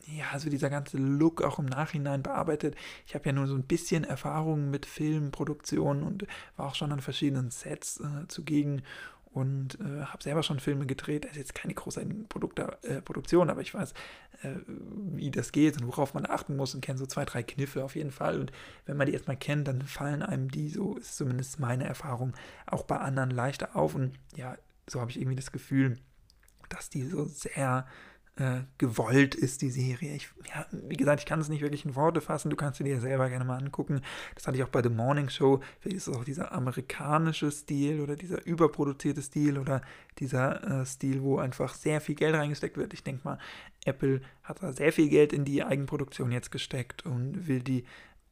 ja, 0.06 0.26
also 0.32 0.50
dieser 0.50 0.70
ganze 0.70 0.98
Look 0.98 1.42
auch 1.42 1.58
im 1.58 1.66
Nachhinein 1.66 2.22
bearbeitet. 2.22 2.76
Ich 3.06 3.14
habe 3.14 3.26
ja 3.26 3.32
nur 3.32 3.46
so 3.46 3.54
ein 3.54 3.64
bisschen 3.64 4.04
Erfahrung 4.04 4.70
mit 4.70 4.86
Filmproduktion 4.86 6.02
und 6.02 6.26
war 6.56 6.68
auch 6.68 6.74
schon 6.74 6.92
an 6.92 7.00
verschiedenen 7.00 7.50
Sets 7.50 8.00
äh, 8.00 8.26
zugegen 8.28 8.82
und 9.32 9.78
äh, 9.80 10.02
habe 10.04 10.22
selber 10.22 10.42
schon 10.42 10.60
Filme 10.60 10.86
gedreht. 10.86 11.24
Das 11.24 11.32
ist 11.32 11.38
jetzt 11.38 11.54
keine 11.54 11.74
große 11.74 12.04
Produkte, 12.28 12.78
äh, 12.82 13.00
Produktion, 13.00 13.48
aber 13.48 13.62
ich 13.62 13.72
weiß, 13.72 13.92
äh, 14.42 14.54
wie 14.66 15.30
das 15.30 15.52
geht 15.52 15.80
und 15.80 15.86
worauf 15.86 16.14
man 16.14 16.26
achten 16.26 16.56
muss 16.56 16.74
und 16.74 16.82
kenne 16.82 16.98
so 16.98 17.06
zwei, 17.06 17.24
drei 17.24 17.42
Kniffe 17.42 17.82
auf 17.84 17.96
jeden 17.96 18.10
Fall. 18.10 18.40
Und 18.40 18.52
wenn 18.84 18.96
man 18.96 19.06
die 19.06 19.14
erstmal 19.14 19.38
kennt, 19.38 19.68
dann 19.68 19.82
fallen 19.82 20.22
einem 20.22 20.50
die, 20.50 20.68
so 20.68 20.96
ist 20.96 21.16
zumindest 21.16 21.60
meine 21.60 21.84
Erfahrung, 21.84 22.34
auch 22.66 22.82
bei 22.82 22.98
anderen 22.98 23.30
leichter 23.30 23.74
auf. 23.74 23.94
Und 23.94 24.12
ja, 24.36 24.56
so 24.86 25.00
habe 25.00 25.10
ich 25.10 25.18
irgendwie 25.18 25.36
das 25.36 25.52
Gefühl, 25.52 25.98
dass 26.68 26.90
die 26.90 27.06
so 27.06 27.24
sehr 27.24 27.86
äh, 28.36 28.62
gewollt 28.78 29.34
ist, 29.34 29.60
die 29.60 29.70
Serie. 29.70 30.14
Ich, 30.14 30.30
ja, 30.48 30.66
wie 30.72 30.96
gesagt, 30.96 31.20
ich 31.20 31.26
kann 31.26 31.40
es 31.40 31.50
nicht 31.50 31.60
wirklich 31.60 31.84
in 31.84 31.94
Worte 31.94 32.20
fassen, 32.20 32.48
du 32.48 32.56
kannst 32.56 32.78
sie 32.78 32.84
dir 32.84 33.00
selber 33.00 33.28
gerne 33.28 33.44
mal 33.44 33.58
angucken. 33.58 34.00
Das 34.34 34.46
hatte 34.46 34.56
ich 34.56 34.64
auch 34.64 34.68
bei 34.68 34.82
The 34.82 34.88
Morning 34.88 35.28
Show. 35.28 35.60
Vielleicht 35.80 35.98
ist 35.98 36.08
es 36.08 36.14
auch 36.14 36.24
dieser 36.24 36.52
amerikanische 36.52 37.50
Stil 37.50 38.00
oder 38.00 38.16
dieser 38.16 38.44
überproduzierte 38.46 39.20
Stil 39.20 39.58
oder 39.58 39.82
dieser 40.18 40.80
äh, 40.80 40.86
Stil, 40.86 41.22
wo 41.22 41.38
einfach 41.38 41.74
sehr 41.74 42.00
viel 42.00 42.14
Geld 42.14 42.34
reingesteckt 42.34 42.76
wird. 42.78 42.94
Ich 42.94 43.04
denke 43.04 43.20
mal, 43.24 43.38
Apple 43.84 44.22
hat 44.42 44.62
da 44.62 44.72
sehr 44.72 44.92
viel 44.92 45.10
Geld 45.10 45.32
in 45.32 45.44
die 45.44 45.62
Eigenproduktion 45.62 46.32
jetzt 46.32 46.50
gesteckt 46.50 47.04
und 47.04 47.46
will 47.48 47.62
die 47.62 47.84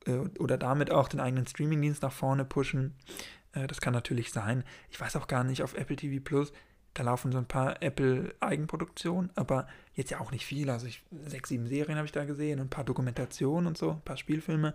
äh, 0.07 0.13
oder 0.39 0.57
damit 0.57 0.91
auch 0.91 1.09
den 1.09 1.21
eigenen 1.21 1.47
Streamingdienst 1.47 2.03
nach 2.03 2.13
vorne 2.13 2.47
pushen. 2.47 2.95
Äh, 3.53 3.67
das 3.67 3.83
kann 3.83 3.93
natürlich 3.93 4.33
sein. 4.33 4.65
Ich 4.91 4.99
weiß 4.99 5.17
auch 5.17 5.27
gar 5.27 5.45
nicht, 5.45 5.63
auf 5.63 5.75
Apple 5.75 5.97
TV 5.97 6.23
Plus 6.25 6.53
da 6.95 7.03
laufen 7.05 7.33
so 7.33 7.39
ein 7.39 7.47
paar 7.47 7.83
Apple-Eigenproduktionen, 7.83 9.31
aber 9.37 9.69
jetzt 9.95 10.11
ja 10.11 10.21
auch 10.21 10.33
nicht 10.33 10.45
viel. 10.45 10.71
Also 10.71 10.87
ich, 10.87 11.03
sechs, 11.27 11.49
sieben 11.49 11.67
Serien 11.67 11.97
habe 11.97 12.07
ich 12.07 12.13
da 12.13 12.25
gesehen 12.25 12.61
ein 12.61 12.71
paar 12.71 12.85
Dokumentationen 12.85 13.67
und 13.67 13.79
so, 13.79 13.93
ein 13.93 14.01
paar 14.03 14.17
Spielfilme. 14.17 14.75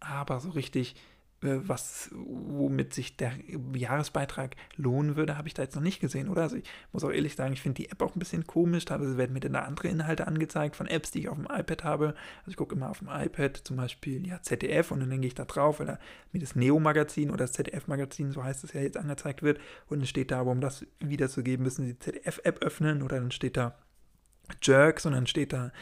Aber 0.00 0.40
so 0.40 0.50
richtig 0.50 0.94
was, 1.42 2.10
womit 2.12 2.92
sich 2.92 3.16
der 3.16 3.32
Jahresbeitrag 3.74 4.56
lohnen 4.76 5.16
würde, 5.16 5.38
habe 5.38 5.48
ich 5.48 5.54
da 5.54 5.62
jetzt 5.62 5.74
noch 5.74 5.82
nicht 5.82 6.00
gesehen, 6.00 6.28
oder? 6.28 6.42
Also 6.42 6.56
ich 6.56 6.64
muss 6.92 7.02
auch 7.02 7.10
ehrlich 7.10 7.34
sagen, 7.34 7.54
ich 7.54 7.62
finde 7.62 7.82
die 7.82 7.90
App 7.90 8.02
auch 8.02 8.14
ein 8.14 8.18
bisschen 8.18 8.46
komisch. 8.46 8.84
Teilweise 8.84 9.16
werden 9.16 9.32
mir 9.32 9.40
dann 9.40 9.54
da 9.54 9.60
andere 9.60 9.88
Inhalte 9.88 10.26
angezeigt 10.26 10.76
von 10.76 10.86
Apps, 10.86 11.10
die 11.10 11.20
ich 11.20 11.28
auf 11.28 11.36
dem 11.36 11.46
iPad 11.50 11.84
habe. 11.84 12.06
Also 12.40 12.50
ich 12.50 12.56
gucke 12.56 12.74
immer 12.74 12.90
auf 12.90 12.98
dem 12.98 13.08
iPad 13.08 13.56
zum 13.56 13.76
Beispiel 13.76 14.26
ja, 14.26 14.42
ZDF 14.42 14.90
und 14.90 15.00
dann 15.00 15.10
denke 15.10 15.26
ich 15.26 15.34
da 15.34 15.46
drauf, 15.46 15.80
weil 15.80 15.86
da 15.86 15.98
mir 16.32 16.40
das 16.40 16.56
Neo-Magazin 16.56 17.30
oder 17.30 17.44
das 17.44 17.52
ZDF-Magazin, 17.52 18.32
so 18.32 18.44
heißt 18.44 18.64
es 18.64 18.74
ja 18.74 18.82
jetzt, 18.82 18.98
angezeigt 18.98 19.42
wird. 19.42 19.58
Und 19.88 20.00
dann 20.00 20.06
steht 20.06 20.30
da, 20.30 20.42
um 20.42 20.60
das 20.60 20.84
wiederzugeben, 21.00 21.64
müssen 21.64 21.86
Sie 21.86 21.94
die 21.94 21.98
ZDF-App 21.98 22.62
öffnen 22.62 23.02
oder 23.02 23.18
dann 23.18 23.30
steht 23.30 23.56
da 23.56 23.78
Jerks 24.62 25.06
und 25.06 25.12
dann 25.12 25.26
steht 25.26 25.52
da 25.52 25.72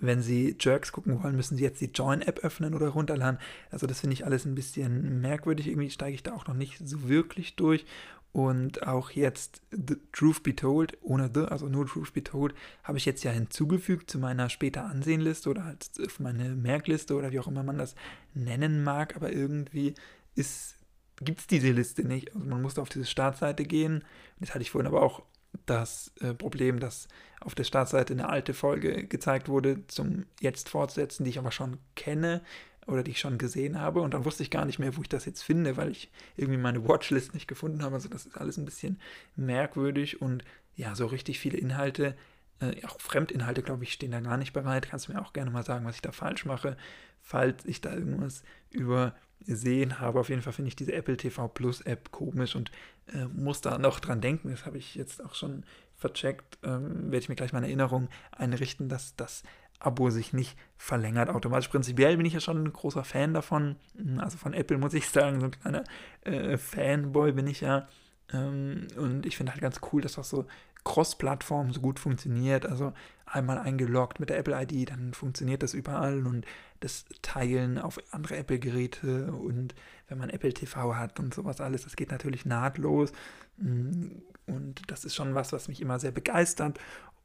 wenn 0.00 0.22
Sie 0.22 0.56
Jerks 0.58 0.92
gucken 0.92 1.22
wollen, 1.22 1.36
müssen 1.36 1.56
Sie 1.56 1.64
jetzt 1.64 1.80
die 1.80 1.90
Join-App 1.92 2.40
öffnen 2.40 2.74
oder 2.74 2.88
runterladen. 2.88 3.40
Also 3.70 3.86
das 3.86 4.00
finde 4.00 4.14
ich 4.14 4.24
alles 4.24 4.44
ein 4.44 4.54
bisschen 4.54 5.20
merkwürdig. 5.20 5.66
Irgendwie 5.66 5.90
steige 5.90 6.14
ich 6.14 6.22
da 6.22 6.34
auch 6.34 6.46
noch 6.46 6.54
nicht 6.54 6.78
so 6.84 7.08
wirklich 7.08 7.56
durch. 7.56 7.84
Und 8.30 8.86
auch 8.86 9.10
jetzt 9.10 9.62
The 9.70 9.96
Truth 10.12 10.42
Be 10.42 10.54
Told, 10.54 10.98
ohne 11.00 11.30
The, 11.32 11.46
also 11.46 11.66
nur 11.66 11.86
Truth 11.86 12.12
Be 12.12 12.22
Told, 12.22 12.54
habe 12.84 12.98
ich 12.98 13.06
jetzt 13.06 13.24
ja 13.24 13.30
hinzugefügt 13.32 14.10
zu 14.10 14.18
meiner 14.18 14.50
später 14.50 14.84
Ansehenliste 14.84 15.48
oder 15.48 15.64
halt 15.64 15.90
auf 16.04 16.20
meine 16.20 16.50
Merkliste 16.50 17.16
oder 17.16 17.32
wie 17.32 17.40
auch 17.40 17.48
immer 17.48 17.62
man 17.62 17.78
das 17.78 17.94
nennen 18.34 18.84
mag. 18.84 19.16
Aber 19.16 19.32
irgendwie 19.32 19.94
gibt 20.36 21.40
es 21.40 21.46
diese 21.48 21.72
Liste 21.72 22.04
nicht. 22.06 22.34
Also 22.34 22.46
man 22.46 22.62
musste 22.62 22.82
auf 22.82 22.90
diese 22.90 23.06
Startseite 23.06 23.64
gehen. 23.64 24.04
Das 24.38 24.50
hatte 24.50 24.62
ich 24.62 24.70
vorhin 24.70 24.86
aber 24.86 25.02
auch 25.02 25.22
das 25.66 26.12
äh, 26.20 26.34
Problem, 26.34 26.80
dass 26.80 27.08
auf 27.40 27.54
der 27.54 27.64
Startseite 27.64 28.12
eine 28.12 28.28
alte 28.28 28.54
Folge 28.54 29.06
gezeigt 29.06 29.48
wurde 29.48 29.86
zum 29.86 30.26
jetzt 30.40 30.68
fortsetzen, 30.68 31.24
die 31.24 31.30
ich 31.30 31.38
aber 31.38 31.52
schon 31.52 31.78
kenne 31.94 32.42
oder 32.86 33.02
die 33.02 33.10
ich 33.12 33.20
schon 33.20 33.38
gesehen 33.38 33.78
habe 33.80 34.00
und 34.00 34.14
dann 34.14 34.24
wusste 34.24 34.42
ich 34.42 34.50
gar 34.50 34.64
nicht 34.64 34.78
mehr, 34.78 34.96
wo 34.96 35.02
ich 35.02 35.08
das 35.08 35.26
jetzt 35.26 35.42
finde, 35.42 35.76
weil 35.76 35.90
ich 35.90 36.10
irgendwie 36.36 36.58
meine 36.58 36.88
Watchlist 36.88 37.34
nicht 37.34 37.46
gefunden 37.46 37.82
habe. 37.82 37.94
Also 37.94 38.08
das 38.08 38.26
ist 38.26 38.36
alles 38.36 38.56
ein 38.56 38.64
bisschen 38.64 38.98
merkwürdig 39.36 40.22
und 40.22 40.42
ja, 40.74 40.94
so 40.94 41.06
richtig 41.06 41.38
viele 41.38 41.58
Inhalte, 41.58 42.16
äh, 42.60 42.84
auch 42.86 43.00
Fremdinhalte, 43.00 43.62
glaube 43.62 43.84
ich, 43.84 43.92
stehen 43.92 44.10
da 44.10 44.20
gar 44.20 44.36
nicht 44.36 44.52
bereit. 44.52 44.88
Kannst 44.88 45.08
du 45.08 45.12
mir 45.12 45.20
auch 45.20 45.32
gerne 45.32 45.50
mal 45.50 45.64
sagen, 45.64 45.84
was 45.84 45.96
ich 45.96 46.02
da 46.02 46.12
falsch 46.12 46.44
mache, 46.44 46.76
falls 47.20 47.64
ich 47.66 47.80
da 47.80 47.92
irgendwas 47.92 48.42
über 48.70 49.14
gesehen 49.46 50.00
habe. 50.00 50.20
Auf 50.20 50.28
jeden 50.28 50.42
Fall 50.42 50.52
finde 50.52 50.68
ich 50.68 50.76
diese 50.76 50.92
Apple 50.92 51.16
TV 51.16 51.48
Plus 51.48 51.80
App 51.82 52.10
komisch 52.10 52.56
und 52.56 52.70
äh, 53.12 53.26
muss 53.26 53.60
da 53.60 53.78
noch 53.78 54.00
dran 54.00 54.20
denken. 54.20 54.50
Das 54.50 54.66
habe 54.66 54.78
ich 54.78 54.94
jetzt 54.94 55.24
auch 55.24 55.34
schon 55.34 55.64
vercheckt. 55.94 56.58
Ähm, 56.62 57.04
werde 57.04 57.18
ich 57.18 57.28
mir 57.28 57.34
gleich 57.34 57.52
mal 57.52 57.58
eine 57.58 57.68
Erinnerung 57.68 58.08
einrichten, 58.32 58.88
dass 58.88 59.16
das 59.16 59.42
Abo 59.80 60.10
sich 60.10 60.32
nicht 60.32 60.56
verlängert 60.76 61.28
automatisch. 61.28 61.68
Prinzipiell 61.68 62.16
bin 62.16 62.26
ich 62.26 62.32
ja 62.32 62.40
schon 62.40 62.64
ein 62.64 62.72
großer 62.72 63.04
Fan 63.04 63.34
davon. 63.34 63.76
Also 64.18 64.36
von 64.36 64.54
Apple 64.54 64.78
muss 64.78 64.94
ich 64.94 65.08
sagen, 65.08 65.40
so 65.40 65.46
ein 65.46 65.52
kleiner 65.52 65.84
äh, 66.22 66.56
Fanboy 66.56 67.32
bin 67.32 67.46
ich 67.46 67.60
ja. 67.60 67.88
Ähm, 68.32 68.88
und 68.96 69.26
ich 69.26 69.36
finde 69.36 69.52
halt 69.52 69.62
ganz 69.62 69.80
cool, 69.92 70.02
dass 70.02 70.14
das 70.14 70.28
so 70.28 70.46
Cross-Plattform 70.84 71.72
so 71.72 71.80
gut 71.80 71.98
funktioniert. 71.98 72.66
Also 72.66 72.92
einmal 73.26 73.58
eingeloggt 73.58 74.20
mit 74.20 74.30
der 74.30 74.38
Apple 74.38 74.60
ID, 74.60 74.90
dann 74.90 75.12
funktioniert 75.12 75.62
das 75.62 75.74
überall 75.74 76.26
und 76.26 76.46
das 76.80 77.04
Teilen 77.20 77.78
auf 77.78 77.98
andere 78.10 78.36
Apple-Geräte 78.36 79.32
und 79.32 79.74
wenn 80.08 80.18
man 80.18 80.30
Apple 80.30 80.54
TV 80.54 80.96
hat 80.96 81.20
und 81.20 81.34
sowas 81.34 81.60
alles, 81.60 81.84
das 81.84 81.96
geht 81.96 82.10
natürlich 82.10 82.46
nahtlos. 82.46 83.12
Mm, 83.58 84.08
und 84.46 84.90
das 84.90 85.04
ist 85.04 85.14
schon 85.14 85.34
was, 85.34 85.52
was 85.52 85.68
mich 85.68 85.82
immer 85.82 85.98
sehr 85.98 86.12
begeistert. 86.12 86.78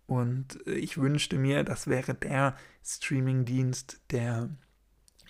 Und 0.05 0.59
ich 0.67 0.97
wünschte 0.97 1.37
mir, 1.37 1.63
das 1.63 1.87
wäre 1.87 2.13
der 2.13 2.57
Streaming-Dienst, 2.83 4.01
der 4.11 4.49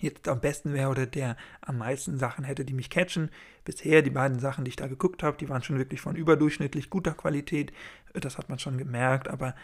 jetzt 0.04 0.28
am 0.28 0.40
besten 0.40 0.72
wäre 0.72 0.90
oder 0.90 1.06
der 1.06 1.36
am 1.60 1.78
meisten 1.78 2.18
Sachen 2.18 2.44
hätte, 2.44 2.64
die 2.64 2.74
mich 2.74 2.90
catchen. 2.90 3.30
Bisher 3.64 4.02
die 4.02 4.10
beiden 4.10 4.38
Sachen, 4.38 4.64
die 4.64 4.70
ich 4.70 4.76
da 4.76 4.86
geguckt 4.86 5.22
habe, 5.22 5.36
die 5.36 5.48
waren 5.48 5.62
schon 5.62 5.78
wirklich 5.78 6.00
von 6.00 6.16
überdurchschnittlich 6.16 6.90
guter 6.90 7.14
Qualität. 7.14 7.72
Das 8.12 8.38
hat 8.38 8.48
man 8.48 8.58
schon 8.58 8.78
gemerkt, 8.78 9.28
aber 9.28 9.54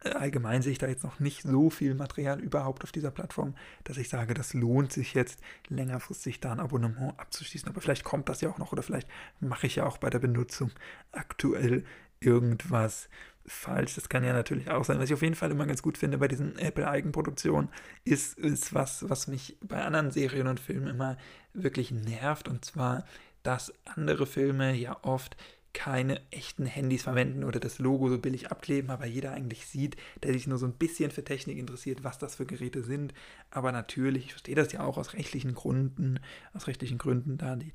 allgemein 0.00 0.62
sehe 0.62 0.72
ich 0.72 0.78
da 0.78 0.86
jetzt 0.86 1.04
noch 1.04 1.18
nicht 1.18 1.42
so 1.42 1.70
viel 1.70 1.94
Material 1.94 2.40
überhaupt 2.40 2.84
auf 2.84 2.92
dieser 2.92 3.10
Plattform, 3.10 3.54
dass 3.84 3.96
ich 3.96 4.08
sage, 4.08 4.34
das 4.34 4.54
lohnt 4.54 4.92
sich 4.92 5.14
jetzt 5.14 5.40
längerfristig 5.68 6.40
da 6.40 6.52
ein 6.52 6.60
Abonnement 6.60 7.18
abzuschließen. 7.18 7.68
Aber 7.68 7.80
vielleicht 7.80 8.04
kommt 8.04 8.28
das 8.28 8.40
ja 8.40 8.48
auch 8.48 8.58
noch 8.58 8.72
oder 8.72 8.82
vielleicht 8.82 9.08
mache 9.40 9.66
ich 9.66 9.76
ja 9.76 9.86
auch 9.86 9.98
bei 9.98 10.10
der 10.10 10.20
Benutzung 10.20 10.70
aktuell 11.12 11.84
irgendwas 12.20 13.08
falsch. 13.48 13.94
Das 13.94 14.08
kann 14.08 14.24
ja 14.24 14.32
natürlich 14.32 14.70
auch 14.70 14.84
sein. 14.84 14.98
Was 14.98 15.08
ich 15.08 15.14
auf 15.14 15.22
jeden 15.22 15.34
Fall 15.34 15.50
immer 15.50 15.66
ganz 15.66 15.82
gut 15.82 15.98
finde 15.98 16.18
bei 16.18 16.28
diesen 16.28 16.58
Apple-Eigenproduktionen, 16.58 17.68
ist, 18.04 18.38
ist 18.38 18.74
was, 18.74 19.08
was 19.08 19.26
mich 19.26 19.56
bei 19.60 19.82
anderen 19.82 20.10
Serien 20.10 20.46
und 20.46 20.60
Filmen 20.60 20.88
immer 20.88 21.16
wirklich 21.54 21.90
nervt. 21.90 22.48
Und 22.48 22.64
zwar, 22.64 23.04
dass 23.42 23.72
andere 23.84 24.26
Filme 24.26 24.74
ja 24.74 24.96
oft 25.02 25.36
keine 25.74 26.20
echten 26.32 26.66
Handys 26.66 27.02
verwenden 27.02 27.44
oder 27.44 27.60
das 27.60 27.78
Logo 27.78 28.08
so 28.08 28.18
billig 28.18 28.50
abkleben, 28.50 28.90
aber 28.90 29.06
jeder 29.06 29.32
eigentlich 29.32 29.66
sieht, 29.66 29.96
der 30.22 30.32
sich 30.32 30.46
nur 30.46 30.58
so 30.58 30.66
ein 30.66 30.72
bisschen 30.72 31.10
für 31.10 31.22
Technik 31.22 31.58
interessiert, 31.58 32.02
was 32.02 32.18
das 32.18 32.34
für 32.34 32.46
Geräte 32.46 32.82
sind. 32.82 33.14
Aber 33.50 33.70
natürlich, 33.70 34.24
ich 34.24 34.32
verstehe 34.32 34.56
das 34.56 34.72
ja 34.72 34.80
auch 34.80 34.98
aus 34.98 35.12
rechtlichen 35.12 35.54
Gründen, 35.54 36.20
aus 36.52 36.66
rechtlichen 36.66 36.98
Gründen, 36.98 37.38
da 37.38 37.54
die 37.54 37.72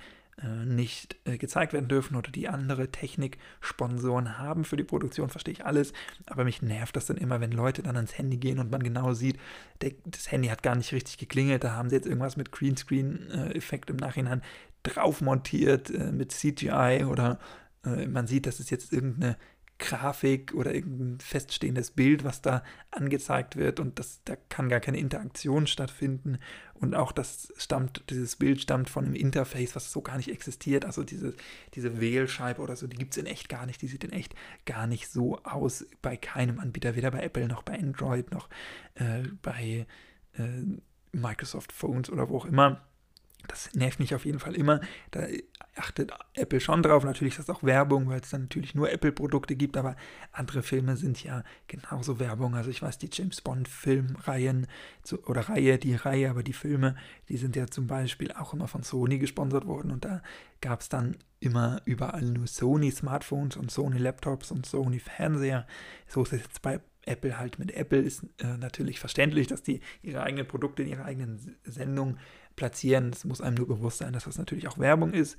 nicht 0.65 1.15
äh, 1.25 1.37
gezeigt 1.37 1.73
werden 1.73 1.87
dürfen 1.87 2.15
oder 2.15 2.31
die 2.31 2.47
andere 2.49 2.91
Techniksponsoren 2.91 4.37
haben 4.39 4.65
für 4.65 4.75
die 4.75 4.83
Produktion, 4.83 5.29
verstehe 5.29 5.53
ich 5.53 5.65
alles. 5.65 5.93
Aber 6.25 6.43
mich 6.43 6.61
nervt 6.61 6.95
das 6.95 7.05
dann 7.05 7.17
immer, 7.17 7.39
wenn 7.39 7.51
Leute 7.51 7.83
dann 7.83 7.95
ans 7.95 8.17
Handy 8.17 8.37
gehen 8.37 8.59
und 8.59 8.71
man 8.71 8.83
genau 8.83 9.13
sieht, 9.13 9.39
der, 9.81 9.91
das 10.05 10.31
Handy 10.31 10.47
hat 10.47 10.63
gar 10.63 10.75
nicht 10.75 10.91
richtig 10.91 11.17
geklingelt, 11.17 11.63
da 11.63 11.73
haben 11.73 11.89
sie 11.89 11.95
jetzt 11.95 12.07
irgendwas 12.07 12.37
mit 12.37 12.51
Greenscreen-Effekt 12.51 13.89
im 13.89 13.97
Nachhinein 13.97 14.41
drauf 14.81 15.21
montiert 15.21 15.89
äh, 15.91 16.11
mit 16.11 16.31
CGI 16.31 17.05
oder 17.07 17.39
äh, 17.85 18.07
man 18.07 18.27
sieht, 18.27 18.45
das 18.45 18.59
ist 18.59 18.71
jetzt 18.71 18.91
irgendeine 18.91 19.37
Grafik 19.79 20.53
oder 20.53 20.73
irgendein 20.73 21.19
feststehendes 21.19 21.91
Bild, 21.91 22.23
was 22.23 22.41
da 22.41 22.63
angezeigt 22.91 23.55
wird 23.55 23.79
und 23.79 23.99
das, 23.99 24.21
da 24.23 24.35
kann 24.35 24.69
gar 24.69 24.79
keine 24.79 24.99
Interaktion 24.99 25.67
stattfinden. 25.67 26.39
Und 26.73 26.95
auch 26.95 27.11
das 27.11 27.53
stammt, 27.57 28.03
dieses 28.09 28.35
Bild 28.35 28.61
stammt 28.61 28.89
von 28.89 29.05
einem 29.05 29.15
Interface, 29.15 29.75
was 29.75 29.91
so 29.91 30.01
gar 30.01 30.17
nicht 30.17 30.29
existiert, 30.29 30.85
also 30.85 31.03
diese, 31.03 31.33
diese 31.73 31.99
Wählscheibe 31.99 32.61
oder 32.61 32.75
so, 32.75 32.87
die 32.87 32.97
gibt 32.97 33.13
es 33.13 33.17
in 33.17 33.25
echt 33.25 33.49
gar 33.49 33.65
nicht, 33.65 33.81
die 33.81 33.87
sieht 33.87 34.03
in 34.03 34.11
echt 34.11 34.35
gar 34.65 34.87
nicht 34.87 35.09
so 35.09 35.39
aus 35.43 35.85
bei 36.01 36.17
keinem 36.17 36.59
Anbieter, 36.59 36.95
weder 36.95 37.11
bei 37.11 37.21
Apple 37.21 37.47
noch 37.47 37.63
bei 37.63 37.77
Android 37.77 38.31
noch 38.31 38.49
äh, 38.95 39.23
bei 39.41 39.85
äh, 40.37 40.63
Microsoft 41.11 41.71
Phones 41.71 42.09
oder 42.09 42.29
wo 42.29 42.37
auch 42.37 42.45
immer. 42.45 42.81
Das 43.47 43.73
nervt 43.73 43.99
mich 43.99 44.15
auf 44.15 44.25
jeden 44.25 44.39
Fall 44.39 44.55
immer. 44.55 44.79
Da 45.11 45.25
achtet 45.75 46.11
Apple 46.33 46.59
schon 46.59 46.83
drauf. 46.83 47.03
Natürlich 47.03 47.37
ist 47.37 47.49
das 47.49 47.55
auch 47.55 47.63
Werbung, 47.63 48.09
weil 48.09 48.21
es 48.21 48.29
dann 48.29 48.43
natürlich 48.43 48.75
nur 48.75 48.91
Apple-Produkte 48.91 49.55
gibt, 49.55 49.75
aber 49.77 49.95
andere 50.31 50.63
Filme 50.63 50.97
sind 50.97 51.23
ja 51.23 51.43
genauso 51.67 52.19
Werbung. 52.19 52.55
Also 52.55 52.69
ich 52.69 52.81
weiß, 52.81 52.97
die 52.97 53.09
James 53.11 53.41
Bond-Filmreihen 53.41 54.67
oder 55.25 55.41
Reihe, 55.49 55.77
die 55.77 55.95
Reihe, 55.95 56.29
aber 56.29 56.43
die 56.43 56.53
Filme, 56.53 56.95
die 57.29 57.37
sind 57.37 57.55
ja 57.55 57.67
zum 57.67 57.87
Beispiel 57.87 58.31
auch 58.31 58.53
immer 58.53 58.67
von 58.67 58.83
Sony 58.83 59.17
gesponsert 59.17 59.65
worden 59.65 59.91
und 59.91 60.05
da 60.05 60.21
gab 60.61 60.81
es 60.81 60.89
dann 60.89 61.17
immer 61.39 61.81
überall 61.85 62.23
nur 62.23 62.47
Sony-Smartphones 62.47 63.57
und 63.57 63.69
Sony-Laptops 63.69 64.51
und 64.51 64.65
Sony-Fernseher. 64.65 65.67
So 66.07 66.23
ist 66.23 66.33
es 66.33 66.41
jetzt 66.43 66.61
bei 66.61 66.79
Apple 67.05 67.37
halt 67.37 67.59
mit 67.59 67.71
Apple 67.71 67.99
ist 67.99 68.23
äh, 68.39 68.57
natürlich 68.57 68.99
verständlich, 68.99 69.47
dass 69.47 69.61
die 69.61 69.81
ihre 70.01 70.23
eigenen 70.23 70.47
Produkte 70.47 70.83
in 70.83 70.89
ihrer 70.89 71.05
eigenen 71.05 71.57
Sendung 71.63 72.17
platzieren. 72.55 73.11
Es 73.11 73.25
muss 73.25 73.41
einem 73.41 73.55
nur 73.55 73.67
bewusst 73.67 73.99
sein, 73.99 74.13
dass 74.13 74.25
das 74.25 74.37
natürlich 74.37 74.67
auch 74.67 74.77
Werbung 74.77 75.13
ist. 75.13 75.37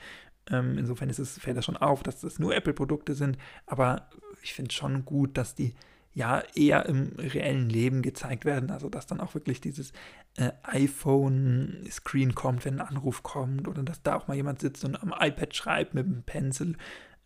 Ähm, 0.51 0.77
insofern 0.79 1.09
ist 1.09 1.19
es, 1.19 1.39
fällt 1.39 1.57
das 1.57 1.65
schon 1.65 1.77
auf, 1.77 2.03
dass 2.03 2.21
das 2.21 2.39
nur 2.39 2.55
Apple-Produkte 2.55 3.15
sind. 3.15 3.39
Aber 3.67 4.09
ich 4.43 4.53
finde 4.53 4.73
schon 4.73 5.05
gut, 5.05 5.37
dass 5.39 5.55
die 5.55 5.75
ja 6.13 6.43
eher 6.55 6.87
im 6.87 7.13
reellen 7.19 7.69
Leben 7.69 8.03
gezeigt 8.03 8.45
werden. 8.45 8.71
Also 8.71 8.89
dass 8.89 9.07
dann 9.07 9.21
auch 9.21 9.35
wirklich 9.35 9.61
dieses 9.61 9.93
äh, 10.37 10.53
iPhone-Screen 10.63 12.35
kommt, 12.35 12.65
wenn 12.65 12.81
ein 12.81 12.87
Anruf 12.87 13.23
kommt 13.23 13.69
oder 13.69 13.83
dass 13.83 14.03
da 14.03 14.17
auch 14.17 14.29
mal 14.29 14.37
jemand 14.37 14.61
sitzt 14.61 14.85
und 14.85 14.97
am 14.97 15.13
iPad 15.19 15.55
schreibt 15.55 15.95
mit 15.95 16.07
einem 16.07 16.23
Pencil 16.23 16.77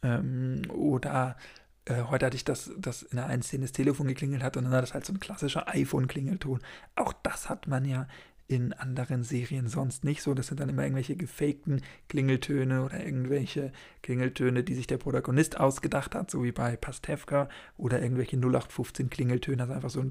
ähm, 0.02 0.62
oder 0.70 1.36
äh, 1.84 2.02
heute 2.04 2.26
hatte 2.26 2.36
ich 2.36 2.44
das, 2.44 2.70
dass 2.78 3.02
in 3.02 3.16
der 3.16 3.26
einen 3.26 3.42
Szene 3.42 3.64
das 3.64 3.72
Telefon 3.72 4.08
geklingelt 4.08 4.42
hat 4.42 4.56
und 4.56 4.64
dann 4.64 4.72
hat 4.72 4.82
das 4.82 4.94
halt 4.94 5.04
so 5.04 5.12
ein 5.12 5.20
klassischer 5.20 5.68
iPhone-Klingelton. 5.68 6.60
Auch 6.96 7.12
das 7.22 7.48
hat 7.48 7.66
man 7.66 7.84
ja 7.84 8.06
in 8.48 8.72
anderen 8.72 9.22
Serien 9.22 9.68
sonst 9.68 10.04
nicht 10.04 10.22
so. 10.22 10.32
Das 10.32 10.46
sind 10.46 10.58
dann 10.58 10.70
immer 10.70 10.82
irgendwelche 10.82 11.16
gefakten 11.16 11.82
Klingeltöne 12.08 12.82
oder 12.82 13.04
irgendwelche 13.04 13.72
Klingeltöne, 14.02 14.64
die 14.64 14.74
sich 14.74 14.86
der 14.86 14.96
Protagonist 14.96 15.60
ausgedacht 15.60 16.14
hat, 16.14 16.30
so 16.30 16.42
wie 16.42 16.52
bei 16.52 16.74
Pastewka 16.76 17.50
oder 17.76 18.00
irgendwelche 18.00 18.36
0815 18.38 19.10
Klingeltöne, 19.10 19.62
also 19.62 19.74
einfach 19.74 19.90
so 19.90 20.00
ein 20.00 20.10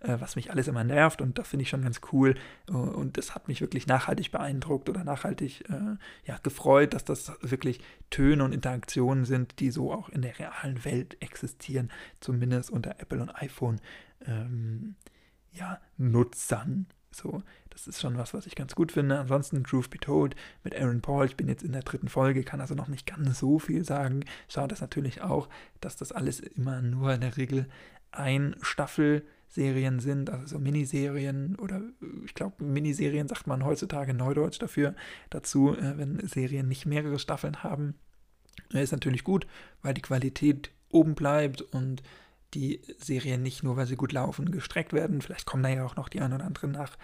äh, 0.00 0.20
was 0.20 0.36
mich 0.36 0.52
alles 0.52 0.68
immer 0.68 0.84
nervt 0.84 1.20
und 1.20 1.36
das 1.36 1.48
finde 1.48 1.64
ich 1.64 1.68
schon 1.68 1.82
ganz 1.82 2.00
cool 2.12 2.36
und 2.68 3.16
das 3.16 3.34
hat 3.34 3.48
mich 3.48 3.60
wirklich 3.60 3.88
nachhaltig 3.88 4.30
beeindruckt 4.30 4.88
oder 4.88 5.02
nachhaltig 5.02 5.68
äh, 5.68 5.96
ja, 6.24 6.38
gefreut, 6.42 6.94
dass 6.94 7.04
das 7.04 7.32
wirklich 7.40 7.80
Töne 8.10 8.44
und 8.44 8.52
Interaktionen 8.52 9.24
sind, 9.24 9.58
die 9.58 9.72
so 9.72 9.92
auch 9.92 10.08
in 10.10 10.22
der 10.22 10.38
realen 10.38 10.84
Welt 10.84 11.20
existieren, 11.20 11.90
zumindest 12.20 12.70
unter 12.70 13.00
Apple 13.00 13.20
und 13.20 13.30
iPhone. 13.30 13.80
Ähm, 14.24 14.94
ja, 15.56 15.80
Nutzern. 15.96 16.86
So, 17.10 17.42
das 17.70 17.86
ist 17.86 18.00
schon 18.00 18.18
was, 18.18 18.34
was 18.34 18.46
ich 18.46 18.54
ganz 18.54 18.74
gut 18.74 18.92
finde. 18.92 19.18
Ansonsten 19.18 19.64
Truth 19.64 19.90
Be 19.90 19.98
Told 19.98 20.36
mit 20.64 20.78
Aaron 20.78 21.00
Paul. 21.00 21.26
Ich 21.26 21.36
bin 21.36 21.48
jetzt 21.48 21.62
in 21.62 21.72
der 21.72 21.82
dritten 21.82 22.08
Folge, 22.08 22.44
kann 22.44 22.60
also 22.60 22.74
noch 22.74 22.88
nicht 22.88 23.06
ganz 23.06 23.38
so 23.38 23.58
viel 23.58 23.84
sagen. 23.84 24.24
Schaut 24.48 24.70
das 24.70 24.82
natürlich 24.82 25.22
auch, 25.22 25.48
dass 25.80 25.96
das 25.96 26.12
alles 26.12 26.40
immer 26.40 26.82
nur 26.82 27.14
in 27.14 27.22
der 27.22 27.36
Regel 27.36 27.68
ein 28.12 28.56
Staffel 28.60 29.26
Serien 29.48 30.00
sind, 30.00 30.28
also 30.28 30.46
so 30.46 30.58
Miniserien 30.58 31.56
oder 31.56 31.80
ich 32.24 32.34
glaube, 32.34 32.64
Miniserien 32.64 33.28
sagt 33.28 33.46
man 33.46 33.64
heutzutage 33.64 34.12
Neudeutsch 34.12 34.60
dafür 34.60 34.94
dazu, 35.30 35.74
äh, 35.76 35.96
wenn 35.96 36.26
Serien 36.26 36.68
nicht 36.68 36.84
mehrere 36.84 37.18
Staffeln 37.18 37.62
haben. 37.62 37.94
Ist 38.70 38.92
natürlich 38.92 39.24
gut, 39.24 39.46
weil 39.82 39.94
die 39.94 40.02
Qualität 40.02 40.72
oben 40.90 41.14
bleibt 41.14 41.62
und 41.62 42.02
die 42.54 42.80
Serien 42.98 43.42
nicht 43.42 43.62
nur, 43.62 43.76
weil 43.76 43.86
sie 43.86 43.96
gut 43.96 44.12
laufen, 44.12 44.50
gestreckt 44.50 44.92
werden. 44.92 45.20
Vielleicht 45.20 45.46
kommen 45.46 45.62
da 45.62 45.68
ja 45.68 45.84
auch 45.84 45.96
noch 45.96 46.08
die 46.08 46.20
ein 46.20 46.32
oder 46.32 46.44
anderen 46.44 46.72
nach, 46.72 46.96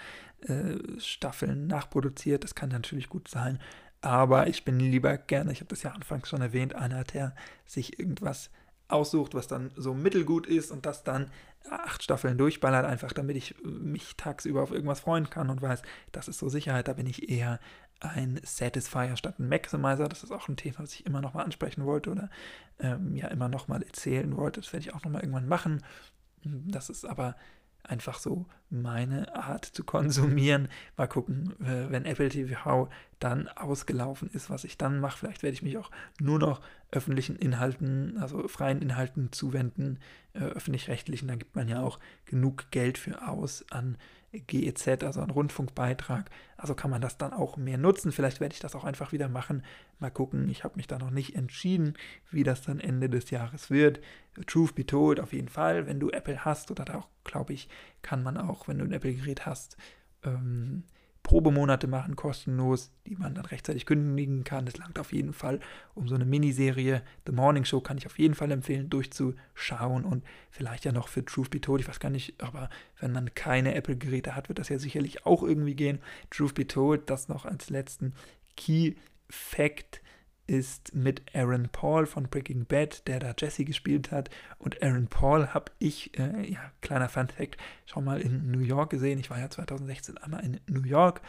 äh, 0.42 0.76
Staffeln 0.98 1.66
nachproduziert. 1.66 2.44
Das 2.44 2.54
kann 2.54 2.70
natürlich 2.70 3.08
gut 3.08 3.28
sein. 3.28 3.58
Aber 4.00 4.48
ich 4.48 4.64
bin 4.64 4.80
lieber 4.80 5.16
gerne, 5.16 5.52
ich 5.52 5.60
habe 5.60 5.68
das 5.68 5.82
ja 5.82 5.92
anfangs 5.92 6.28
schon 6.28 6.40
erwähnt, 6.40 6.74
einer, 6.74 7.04
der 7.04 7.34
sich 7.66 7.98
irgendwas 7.98 8.50
aussucht, 8.88 9.34
was 9.34 9.46
dann 9.46 9.70
so 9.76 9.94
mittelgut 9.94 10.46
ist 10.46 10.70
und 10.70 10.86
das 10.86 11.04
dann 11.04 11.30
acht 11.70 12.02
Staffeln 12.02 12.36
durchballert, 12.36 12.84
einfach 12.84 13.12
damit 13.12 13.36
ich 13.36 13.54
mich 13.62 14.16
tagsüber 14.16 14.62
auf 14.62 14.72
irgendwas 14.72 15.00
freuen 15.00 15.30
kann 15.30 15.50
und 15.50 15.62
weiß, 15.62 15.82
das 16.10 16.28
ist 16.28 16.38
so 16.38 16.48
Sicherheit, 16.48 16.88
da 16.88 16.94
bin 16.94 17.06
ich 17.06 17.30
eher 17.30 17.60
ein 18.02 18.40
Satisfier 18.44 19.16
statt 19.16 19.38
ein 19.38 19.48
Maximizer. 19.48 20.08
Das 20.08 20.22
ist 20.22 20.32
auch 20.32 20.48
ein 20.48 20.56
Thema, 20.56 20.80
was 20.80 20.94
ich 20.94 21.06
immer 21.06 21.20
noch 21.20 21.34
mal 21.34 21.44
ansprechen 21.44 21.84
wollte 21.84 22.10
oder 22.10 22.30
ähm, 22.78 23.16
ja 23.16 23.28
immer 23.28 23.48
noch 23.48 23.68
mal 23.68 23.82
erzählen 23.82 24.36
wollte. 24.36 24.60
Das 24.60 24.72
werde 24.72 24.86
ich 24.86 24.94
auch 24.94 25.04
noch 25.04 25.10
mal 25.10 25.20
irgendwann 25.20 25.48
machen. 25.48 25.82
Das 26.44 26.90
ist 26.90 27.04
aber 27.04 27.36
einfach 27.84 28.18
so 28.18 28.46
meine 28.70 29.34
Art 29.34 29.64
zu 29.64 29.84
konsumieren. 29.84 30.68
Mal 30.96 31.08
gucken, 31.08 31.54
äh, 31.60 31.90
wenn 31.90 32.04
Apple 32.04 32.28
TV 32.28 32.88
dann 33.18 33.48
ausgelaufen 33.48 34.30
ist, 34.32 34.50
was 34.50 34.64
ich 34.64 34.78
dann 34.78 35.00
mache. 35.00 35.18
Vielleicht 35.18 35.42
werde 35.42 35.54
ich 35.54 35.62
mich 35.62 35.78
auch 35.78 35.90
nur 36.20 36.38
noch 36.38 36.60
öffentlichen 36.90 37.36
Inhalten, 37.36 38.18
also 38.18 38.46
freien 38.48 38.82
Inhalten 38.82 39.32
zuwenden, 39.32 39.98
äh, 40.34 40.40
öffentlich-rechtlichen. 40.40 41.28
Da 41.28 41.36
gibt 41.36 41.56
man 41.56 41.68
ja 41.68 41.82
auch 41.82 41.98
genug 42.24 42.70
Geld 42.70 42.98
für 42.98 43.26
aus 43.26 43.64
an 43.70 43.96
GEZ, 44.32 45.02
also 45.02 45.20
ein 45.20 45.30
Rundfunkbeitrag. 45.30 46.30
Also 46.56 46.74
kann 46.74 46.90
man 46.90 47.02
das 47.02 47.18
dann 47.18 47.32
auch 47.32 47.56
mehr 47.56 47.78
nutzen. 47.78 48.12
Vielleicht 48.12 48.40
werde 48.40 48.54
ich 48.54 48.60
das 48.60 48.74
auch 48.74 48.84
einfach 48.84 49.12
wieder 49.12 49.28
machen. 49.28 49.62
Mal 49.98 50.10
gucken. 50.10 50.48
Ich 50.48 50.64
habe 50.64 50.76
mich 50.76 50.86
da 50.86 50.98
noch 50.98 51.10
nicht 51.10 51.36
entschieden, 51.36 51.94
wie 52.30 52.44
das 52.44 52.62
dann 52.62 52.80
Ende 52.80 53.08
des 53.08 53.30
Jahres 53.30 53.70
wird. 53.70 54.00
Truth 54.46 54.74
be 54.74 54.86
told, 54.86 55.20
auf 55.20 55.32
jeden 55.32 55.48
Fall. 55.48 55.86
Wenn 55.86 56.00
du 56.00 56.10
Apple 56.10 56.44
hast, 56.44 56.70
oder 56.70 56.84
da 56.84 56.94
auch, 56.96 57.08
glaube 57.24 57.52
ich, 57.52 57.68
kann 58.00 58.22
man 58.22 58.38
auch, 58.38 58.68
wenn 58.68 58.78
du 58.78 58.84
ein 58.84 58.92
Apple-Gerät 58.92 59.44
hast, 59.44 59.76
ähm, 60.24 60.84
Probemonate 61.22 61.86
machen, 61.86 62.16
kostenlos, 62.16 62.90
die 63.06 63.16
man 63.16 63.34
dann 63.34 63.46
rechtzeitig 63.46 63.86
kündigen 63.86 64.44
kann. 64.44 64.66
Das 64.66 64.76
langt 64.76 64.98
auf 64.98 65.12
jeden 65.12 65.32
Fall, 65.32 65.60
um 65.94 66.08
so 66.08 66.14
eine 66.14 66.24
Miniserie. 66.24 67.02
The 67.26 67.32
Morning 67.32 67.64
Show 67.64 67.80
kann 67.80 67.96
ich 67.96 68.06
auf 68.06 68.18
jeden 68.18 68.34
Fall 68.34 68.50
empfehlen, 68.50 68.90
durchzuschauen 68.90 70.04
und 70.04 70.24
vielleicht 70.50 70.84
ja 70.84 70.92
noch 70.92 71.08
für 71.08 71.24
Truth 71.24 71.50
Be 71.50 71.60
Told, 71.60 71.80
ich 71.80 71.88
weiß 71.88 72.00
gar 72.00 72.10
nicht, 72.10 72.42
aber 72.42 72.68
wenn 72.98 73.12
man 73.12 73.34
keine 73.34 73.74
Apple-Geräte 73.74 74.34
hat, 74.34 74.48
wird 74.48 74.58
das 74.58 74.68
ja 74.68 74.78
sicherlich 74.78 75.24
auch 75.24 75.42
irgendwie 75.42 75.76
gehen. 75.76 76.00
Truth 76.30 76.54
Be 76.54 76.66
Told, 76.66 77.08
das 77.08 77.28
noch 77.28 77.44
als 77.44 77.70
letzten 77.70 78.14
Key 78.56 78.94
Fact 79.30 80.01
ist 80.46 80.94
mit 80.94 81.22
Aaron 81.34 81.68
Paul 81.70 82.06
von 82.06 82.24
Breaking 82.24 82.66
Bad, 82.66 83.06
der 83.06 83.20
da 83.20 83.34
Jesse 83.36 83.64
gespielt 83.64 84.10
hat. 84.10 84.30
Und 84.58 84.82
Aaron 84.82 85.06
Paul 85.06 85.48
habe 85.48 85.72
ich, 85.78 86.18
äh, 86.18 86.50
ja, 86.50 86.60
kleiner 86.80 87.08
Fun 87.08 87.28
Fact, 87.28 87.56
schon 87.86 88.04
mal 88.04 88.20
in 88.20 88.50
New 88.50 88.60
York 88.60 88.90
gesehen. 88.90 89.18
Ich 89.18 89.30
war 89.30 89.38
ja 89.38 89.50
2016 89.50 90.18
einmal 90.18 90.44
in 90.44 90.60
New 90.66 90.84
York 90.84 91.20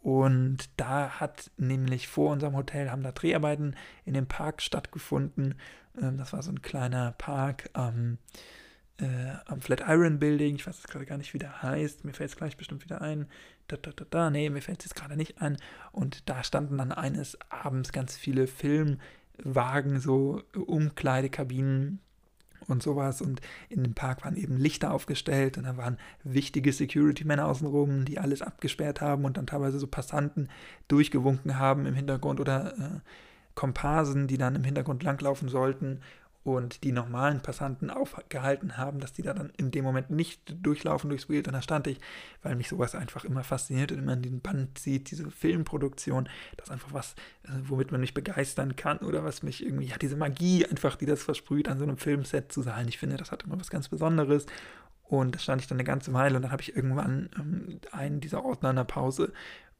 Und 0.00 0.70
da 0.76 1.20
hat 1.20 1.50
nämlich 1.56 2.08
vor 2.08 2.30
unserem 2.32 2.56
Hotel, 2.56 2.90
haben 2.90 3.02
da 3.02 3.12
Dreharbeiten 3.12 3.74
in 4.04 4.14
dem 4.14 4.26
Park 4.26 4.62
stattgefunden. 4.62 5.54
Ähm, 6.00 6.16
das 6.16 6.32
war 6.32 6.42
so 6.42 6.52
ein 6.52 6.62
kleiner 6.62 7.12
Park 7.12 7.70
am, 7.72 8.18
äh, 9.00 9.34
am 9.46 9.60
Flatiron 9.60 10.18
Building. 10.18 10.56
Ich 10.56 10.66
weiß 10.66 10.76
jetzt 10.76 10.88
gerade 10.88 11.06
gar 11.06 11.18
nicht, 11.18 11.34
wie 11.34 11.38
der 11.38 11.62
heißt. 11.62 12.04
Mir 12.04 12.12
fällt 12.12 12.30
es 12.30 12.36
gleich 12.36 12.56
bestimmt 12.56 12.84
wieder 12.84 13.00
ein. 13.00 13.26
Da, 13.68 13.76
da, 13.76 13.90
da, 13.94 14.04
da. 14.08 14.30
Nee, 14.30 14.50
mir 14.50 14.62
fällt 14.62 14.80
es 14.80 14.86
jetzt 14.86 14.96
gerade 14.96 15.16
nicht 15.16 15.40
ein. 15.40 15.56
Und 15.92 16.28
da 16.28 16.42
standen 16.42 16.78
dann 16.78 16.92
eines 16.92 17.38
Abends 17.50 17.92
ganz 17.92 18.16
viele 18.16 18.46
Filmwagen, 18.46 20.00
so 20.00 20.42
Umkleidekabinen 20.54 22.00
und 22.66 22.82
sowas. 22.82 23.20
Und 23.20 23.40
in 23.68 23.84
dem 23.84 23.94
Park 23.94 24.24
waren 24.24 24.36
eben 24.36 24.56
Lichter 24.56 24.92
aufgestellt 24.92 25.58
und 25.58 25.64
da 25.64 25.76
waren 25.76 25.98
wichtige 26.24 26.72
Security-Männer 26.72 27.46
außenrum, 27.46 28.04
die 28.04 28.18
alles 28.18 28.42
abgesperrt 28.42 29.00
haben 29.00 29.24
und 29.24 29.36
dann 29.36 29.46
teilweise 29.46 29.78
so 29.78 29.86
Passanten 29.86 30.48
durchgewunken 30.88 31.58
haben 31.58 31.86
im 31.86 31.94
Hintergrund 31.94 32.40
oder 32.40 32.76
äh, 32.78 33.00
Komparsen, 33.54 34.28
die 34.28 34.38
dann 34.38 34.54
im 34.54 34.64
Hintergrund 34.64 35.02
langlaufen 35.02 35.48
sollten 35.48 36.00
und 36.44 36.84
die 36.84 36.92
normalen 36.92 37.40
Passanten 37.40 37.90
aufgehalten 37.90 38.76
haben, 38.76 39.00
dass 39.00 39.12
die 39.12 39.22
da 39.22 39.34
dann 39.34 39.50
in 39.56 39.70
dem 39.70 39.84
Moment 39.84 40.10
nicht 40.10 40.54
durchlaufen 40.64 41.10
durchs 41.10 41.28
Wheel. 41.28 41.46
Und 41.46 41.52
da 41.52 41.62
stand 41.62 41.86
ich, 41.86 41.98
weil 42.42 42.56
mich 42.56 42.68
sowas 42.68 42.94
einfach 42.94 43.24
immer 43.24 43.44
fasziniert 43.44 43.92
und 43.92 43.98
immer 43.98 44.14
in 44.14 44.22
den 44.22 44.40
Band 44.40 44.78
sieht, 44.78 45.10
diese 45.10 45.30
Filmproduktion, 45.30 46.28
das 46.56 46.68
ist 46.68 46.72
einfach 46.72 46.92
was, 46.92 47.12
äh, 47.44 47.50
womit 47.64 47.92
man 47.92 48.00
mich 48.00 48.14
begeistern 48.14 48.76
kann 48.76 48.98
oder 48.98 49.24
was 49.24 49.42
mich 49.42 49.64
irgendwie, 49.64 49.86
ja, 49.86 49.98
diese 49.98 50.16
Magie 50.16 50.64
einfach, 50.64 50.96
die 50.96 51.06
das 51.06 51.22
versprüht, 51.22 51.68
an 51.68 51.78
so 51.78 51.84
einem 51.84 51.98
Filmset 51.98 52.50
zu 52.52 52.62
sein. 52.62 52.88
Ich 52.88 52.98
finde, 52.98 53.16
das 53.16 53.30
hat 53.30 53.42
immer 53.42 53.58
was 53.60 53.70
ganz 53.70 53.88
Besonderes. 53.88 54.46
Und 55.04 55.34
da 55.34 55.38
stand 55.38 55.62
ich 55.62 55.66
dann 55.66 55.76
eine 55.76 55.84
ganze 55.84 56.12
Weile 56.12 56.36
und 56.36 56.42
dann 56.42 56.52
habe 56.52 56.62
ich 56.62 56.76
irgendwann 56.76 57.30
ähm, 57.38 57.80
einen 57.92 58.20
dieser 58.20 58.44
Ordner 58.44 58.70
in 58.70 58.76
der 58.76 58.84
Pause 58.84 59.32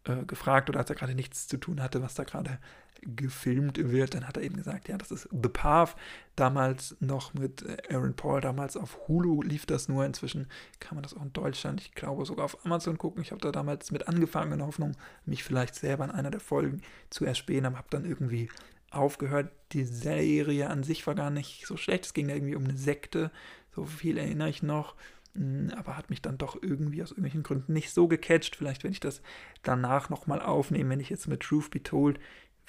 äh, 0.05 0.25
gefragt 0.25 0.71
oder 0.71 0.81
als 0.81 0.91
er 0.91 0.97
gerade 0.97 1.15
nichts 1.15 1.49
zu 1.49 1.59
tun 1.59 1.83
hatte, 1.83 2.03
was 2.03 2.15
da 2.15 2.25
gerade 2.25 2.59
gefilmt 3.03 3.79
wird, 3.91 4.15
dann 4.15 4.27
hat 4.27 4.37
er 4.37 4.43
eben 4.43 4.57
gesagt, 4.57 4.89
ja, 4.89 4.99
das 4.99 5.11
ist 5.11 5.29
The 5.31 5.49
Path, 5.49 5.97
damals 6.37 6.97
noch 7.01 7.35
mit 7.35 7.65
Aaron 7.91 8.15
Paul, 8.15 8.41
damals 8.41 8.77
auf 8.77 8.99
Hulu 9.09 9.43
lief 9.43 9.67
das 9.67 9.89
nur, 9.89 10.05
inzwischen 10.05 10.47
kann 10.81 10.97
man 10.97 11.03
das 11.03 11.15
auch 11.15 11.23
in 11.23 11.33
Deutschland, 11.33 11.81
ich 11.81 11.93
glaube 11.93 12.25
sogar 12.27 12.45
auf 12.45 12.65
Amazon 12.65 12.99
gucken, 12.99 13.23
ich 13.23 13.31
habe 13.31 13.41
da 13.41 13.53
damals 13.53 13.91
mit 13.91 14.09
angefangen 14.09 14.53
in 14.53 14.63
Hoffnung, 14.63 14.97
mich 15.25 15.45
vielleicht 15.45 15.75
selber 15.75 16.05
in 16.05 16.11
einer 16.11 16.31
der 16.31 16.41
Folgen 16.41 16.83
zu 17.11 17.25
erspähen, 17.25 17.67
aber 17.67 17.79
habe 17.79 17.89
dann 17.91 18.05
irgendwie 18.05 18.49
aufgehört, 18.91 19.51
die 19.73 19.85
Serie 19.85 20.71
an 20.71 20.83
sich 20.83 21.07
war 21.07 21.15
gar 21.15 21.31
nicht 21.31 21.67
so 21.67 21.77
schlecht, 21.77 22.07
es 22.07 22.15
ging 22.15 22.29
da 22.29 22.35
irgendwie 22.35 22.57
um 22.57 22.65
eine 22.65 22.77
Sekte, 22.77 23.31
so 23.75 23.85
viel 23.85 24.19
erinnere 24.19 24.49
ich 24.49 24.63
noch, 24.63 24.95
hm, 25.39 25.71
aber 25.77 25.97
hat 25.97 26.11
mich 26.11 26.23
dann 26.23 26.39
doch 26.39 26.61
irgendwie 26.61 27.03
aus 27.03 27.11
irgendwelchen 27.11 27.43
Gründen 27.43 27.73
nicht 27.73 27.93
so 27.93 28.09
gecatcht. 28.09 28.57
Vielleicht, 28.57 28.85
wenn 28.85 28.93
ich 28.93 29.01
das 29.01 29.23
danach 29.63 30.11
nochmal 30.11 30.41
aufnehme, 30.41 30.91
wenn 30.91 31.01
ich 31.01 31.11
jetzt 31.11 31.29
mit 31.29 31.41
Truth 31.41 31.71
Be 31.71 31.83
Told 31.83 32.19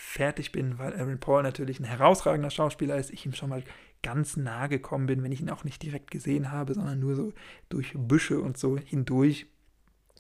fertig 0.01 0.53
bin, 0.53 0.79
weil 0.79 0.98
Aaron 0.98 1.20
Paul 1.20 1.44
natürlich 1.44 1.82
ein 1.82 1.84
herausragender 1.84 2.50
Schauspieler 2.50 2.96
ist, 2.96 3.12
ich 3.12 3.25
ihm 3.25 3.34
schon 3.34 3.50
mal 3.50 3.63
ganz 4.01 4.38
nah 4.38 4.68
gekommen 4.68 5.08
bin, 5.08 5.22
wenn 5.24 5.34
ich 5.34 5.41
ihn 5.41 5.50
auch 5.50 5.65
nicht 5.65 5.84
direkt 5.84 6.10
gesehen 6.10 6.53
habe, 6.53 6.74
sondern 6.74 7.01
nur 7.01 7.18
so 7.18 7.34
durch 7.68 7.91
Büsche 7.96 8.39
und 8.39 8.58
so 8.58 8.77
hindurch 8.77 9.48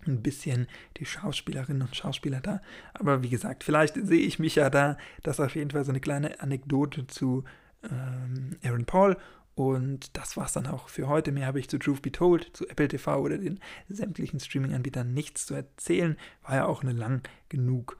ein 0.05 0.21
bisschen 0.21 0.67
die 0.97 1.05
Schauspielerinnen 1.05 1.81
und 1.81 1.95
Schauspieler 1.95 2.41
da. 2.41 2.61
Aber 2.93 3.23
wie 3.23 3.29
gesagt, 3.29 3.63
vielleicht 3.63 3.95
sehe 3.95 4.19
ich 4.19 4.37
mich 4.37 4.55
ja 4.55 4.69
da. 4.69 4.97
Das 5.23 5.39
ist 5.39 5.45
auf 5.45 5.55
jeden 5.55 5.71
Fall 5.71 5.85
so 5.85 5.91
eine 5.91 6.01
kleine 6.01 6.41
Anekdote 6.41 7.07
zu 7.07 7.45
ähm, 7.89 8.57
Aaron 8.61 8.85
Paul. 8.85 9.15
Und 9.55 10.17
das 10.17 10.35
war 10.35 10.45
es 10.45 10.53
dann 10.53 10.67
auch 10.67 10.89
für 10.89 11.07
heute. 11.07 11.31
Mehr 11.31 11.47
habe 11.47 11.59
ich 11.59 11.69
zu 11.69 11.79
Truth 11.79 12.01
Be 12.01 12.11
Told, 12.11 12.49
zu 12.51 12.67
Apple 12.67 12.89
TV 12.89 13.17
oder 13.17 13.37
den 13.37 13.61
sämtlichen 13.87 14.41
Streaming-Anbietern 14.41 15.13
nichts 15.13 15.45
zu 15.45 15.53
erzählen. 15.53 16.17
War 16.43 16.55
ja 16.55 16.65
auch 16.65 16.83
eine 16.83 16.93
lang 16.93 17.25
genug 17.47 17.97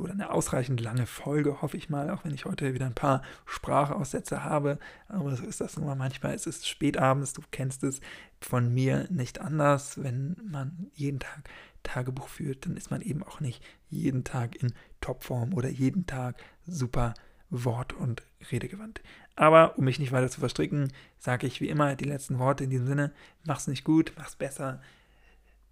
oder 0.00 0.12
eine 0.12 0.30
ausreichend 0.30 0.80
lange 0.80 1.06
Folge, 1.06 1.62
hoffe 1.62 1.76
ich 1.76 1.90
mal, 1.90 2.10
auch 2.10 2.24
wenn 2.24 2.34
ich 2.34 2.44
heute 2.44 2.74
wieder 2.74 2.86
ein 2.86 2.94
paar 2.94 3.22
Sprachaussätze 3.46 4.44
habe. 4.44 4.78
Aber 5.08 5.34
so 5.36 5.44
ist 5.44 5.60
das 5.60 5.76
nun 5.76 5.86
mal 5.86 5.94
manchmal. 5.94 6.34
Es 6.34 6.46
ist 6.46 6.68
spätabends, 6.68 7.32
du 7.32 7.42
kennst 7.50 7.84
es 7.84 8.00
von 8.40 8.72
mir 8.72 9.06
nicht 9.10 9.40
anders. 9.40 10.02
Wenn 10.02 10.36
man 10.44 10.90
jeden 10.94 11.20
Tag 11.20 11.48
Tagebuch 11.82 12.28
führt, 12.28 12.66
dann 12.66 12.76
ist 12.76 12.90
man 12.90 13.00
eben 13.00 13.22
auch 13.22 13.40
nicht 13.40 13.62
jeden 13.88 14.24
Tag 14.24 14.56
in 14.56 14.72
Topform 15.00 15.54
oder 15.54 15.68
jeden 15.68 16.06
Tag 16.06 16.36
super 16.66 17.14
wort- 17.50 17.92
und 17.92 18.22
redegewandt. 18.50 19.02
Aber 19.36 19.78
um 19.78 19.84
mich 19.84 19.98
nicht 19.98 20.12
weiter 20.12 20.30
zu 20.30 20.40
verstricken, 20.40 20.92
sage 21.18 21.46
ich 21.46 21.60
wie 21.60 21.68
immer 21.68 21.96
die 21.96 22.04
letzten 22.04 22.38
Worte 22.38 22.64
in 22.64 22.70
diesem 22.70 22.86
Sinne. 22.86 23.12
Mach's 23.44 23.66
nicht 23.66 23.84
gut, 23.84 24.12
mach's 24.16 24.36
besser. 24.36 24.80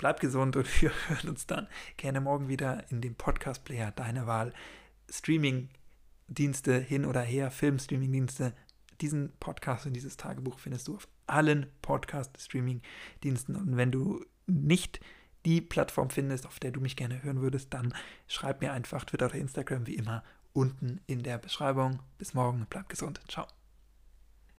Bleib 0.01 0.19
gesund 0.19 0.57
und 0.57 0.67
wir 0.81 0.93
hören 1.09 1.29
uns 1.29 1.47
dann 1.47 1.69
gerne 1.99 2.23
morgen 2.23 2.49
wieder 2.49 2.91
in 2.91 3.03
dem 3.03 3.15
Podcast-Player 3.15 3.91
deiner 3.91 4.27
Wahl. 4.27 4.55
Streaming-Dienste 5.11 6.79
hin 6.79 7.05
oder 7.05 7.21
her, 7.21 7.51
Film-Streaming-Dienste. 7.51 8.55
Diesen 9.03 9.31
Podcast 9.41 9.85
und 9.85 9.93
dieses 9.93 10.17
Tagebuch 10.17 10.59
findest 10.59 10.89
du 10.89 10.97
auf 10.97 11.07
allen 11.27 11.67
Podcast-Streaming-Diensten. 11.83 13.55
Und 13.55 13.77
wenn 13.77 13.93
du 13.93 14.25
nicht 14.47 15.01
die 15.45 15.61
Plattform 15.61 16.09
findest, 16.09 16.47
auf 16.47 16.59
der 16.59 16.71
du 16.71 16.81
mich 16.81 16.97
gerne 16.97 17.23
hören 17.23 17.43
würdest, 17.43 17.75
dann 17.75 17.93
schreib 18.27 18.63
mir 18.63 18.73
einfach 18.73 19.05
Twitter 19.05 19.27
oder 19.27 19.35
Instagram 19.35 19.87
wie 19.87 19.97
immer 19.97 20.25
unten 20.55 21.03
in 21.09 21.23
der 21.23 21.37
Beschreibung. 21.37 22.01
Bis 22.17 22.33
morgen, 22.33 22.67
bleib 22.71 22.89
gesund. 22.89 23.21
Ciao. 23.29 23.47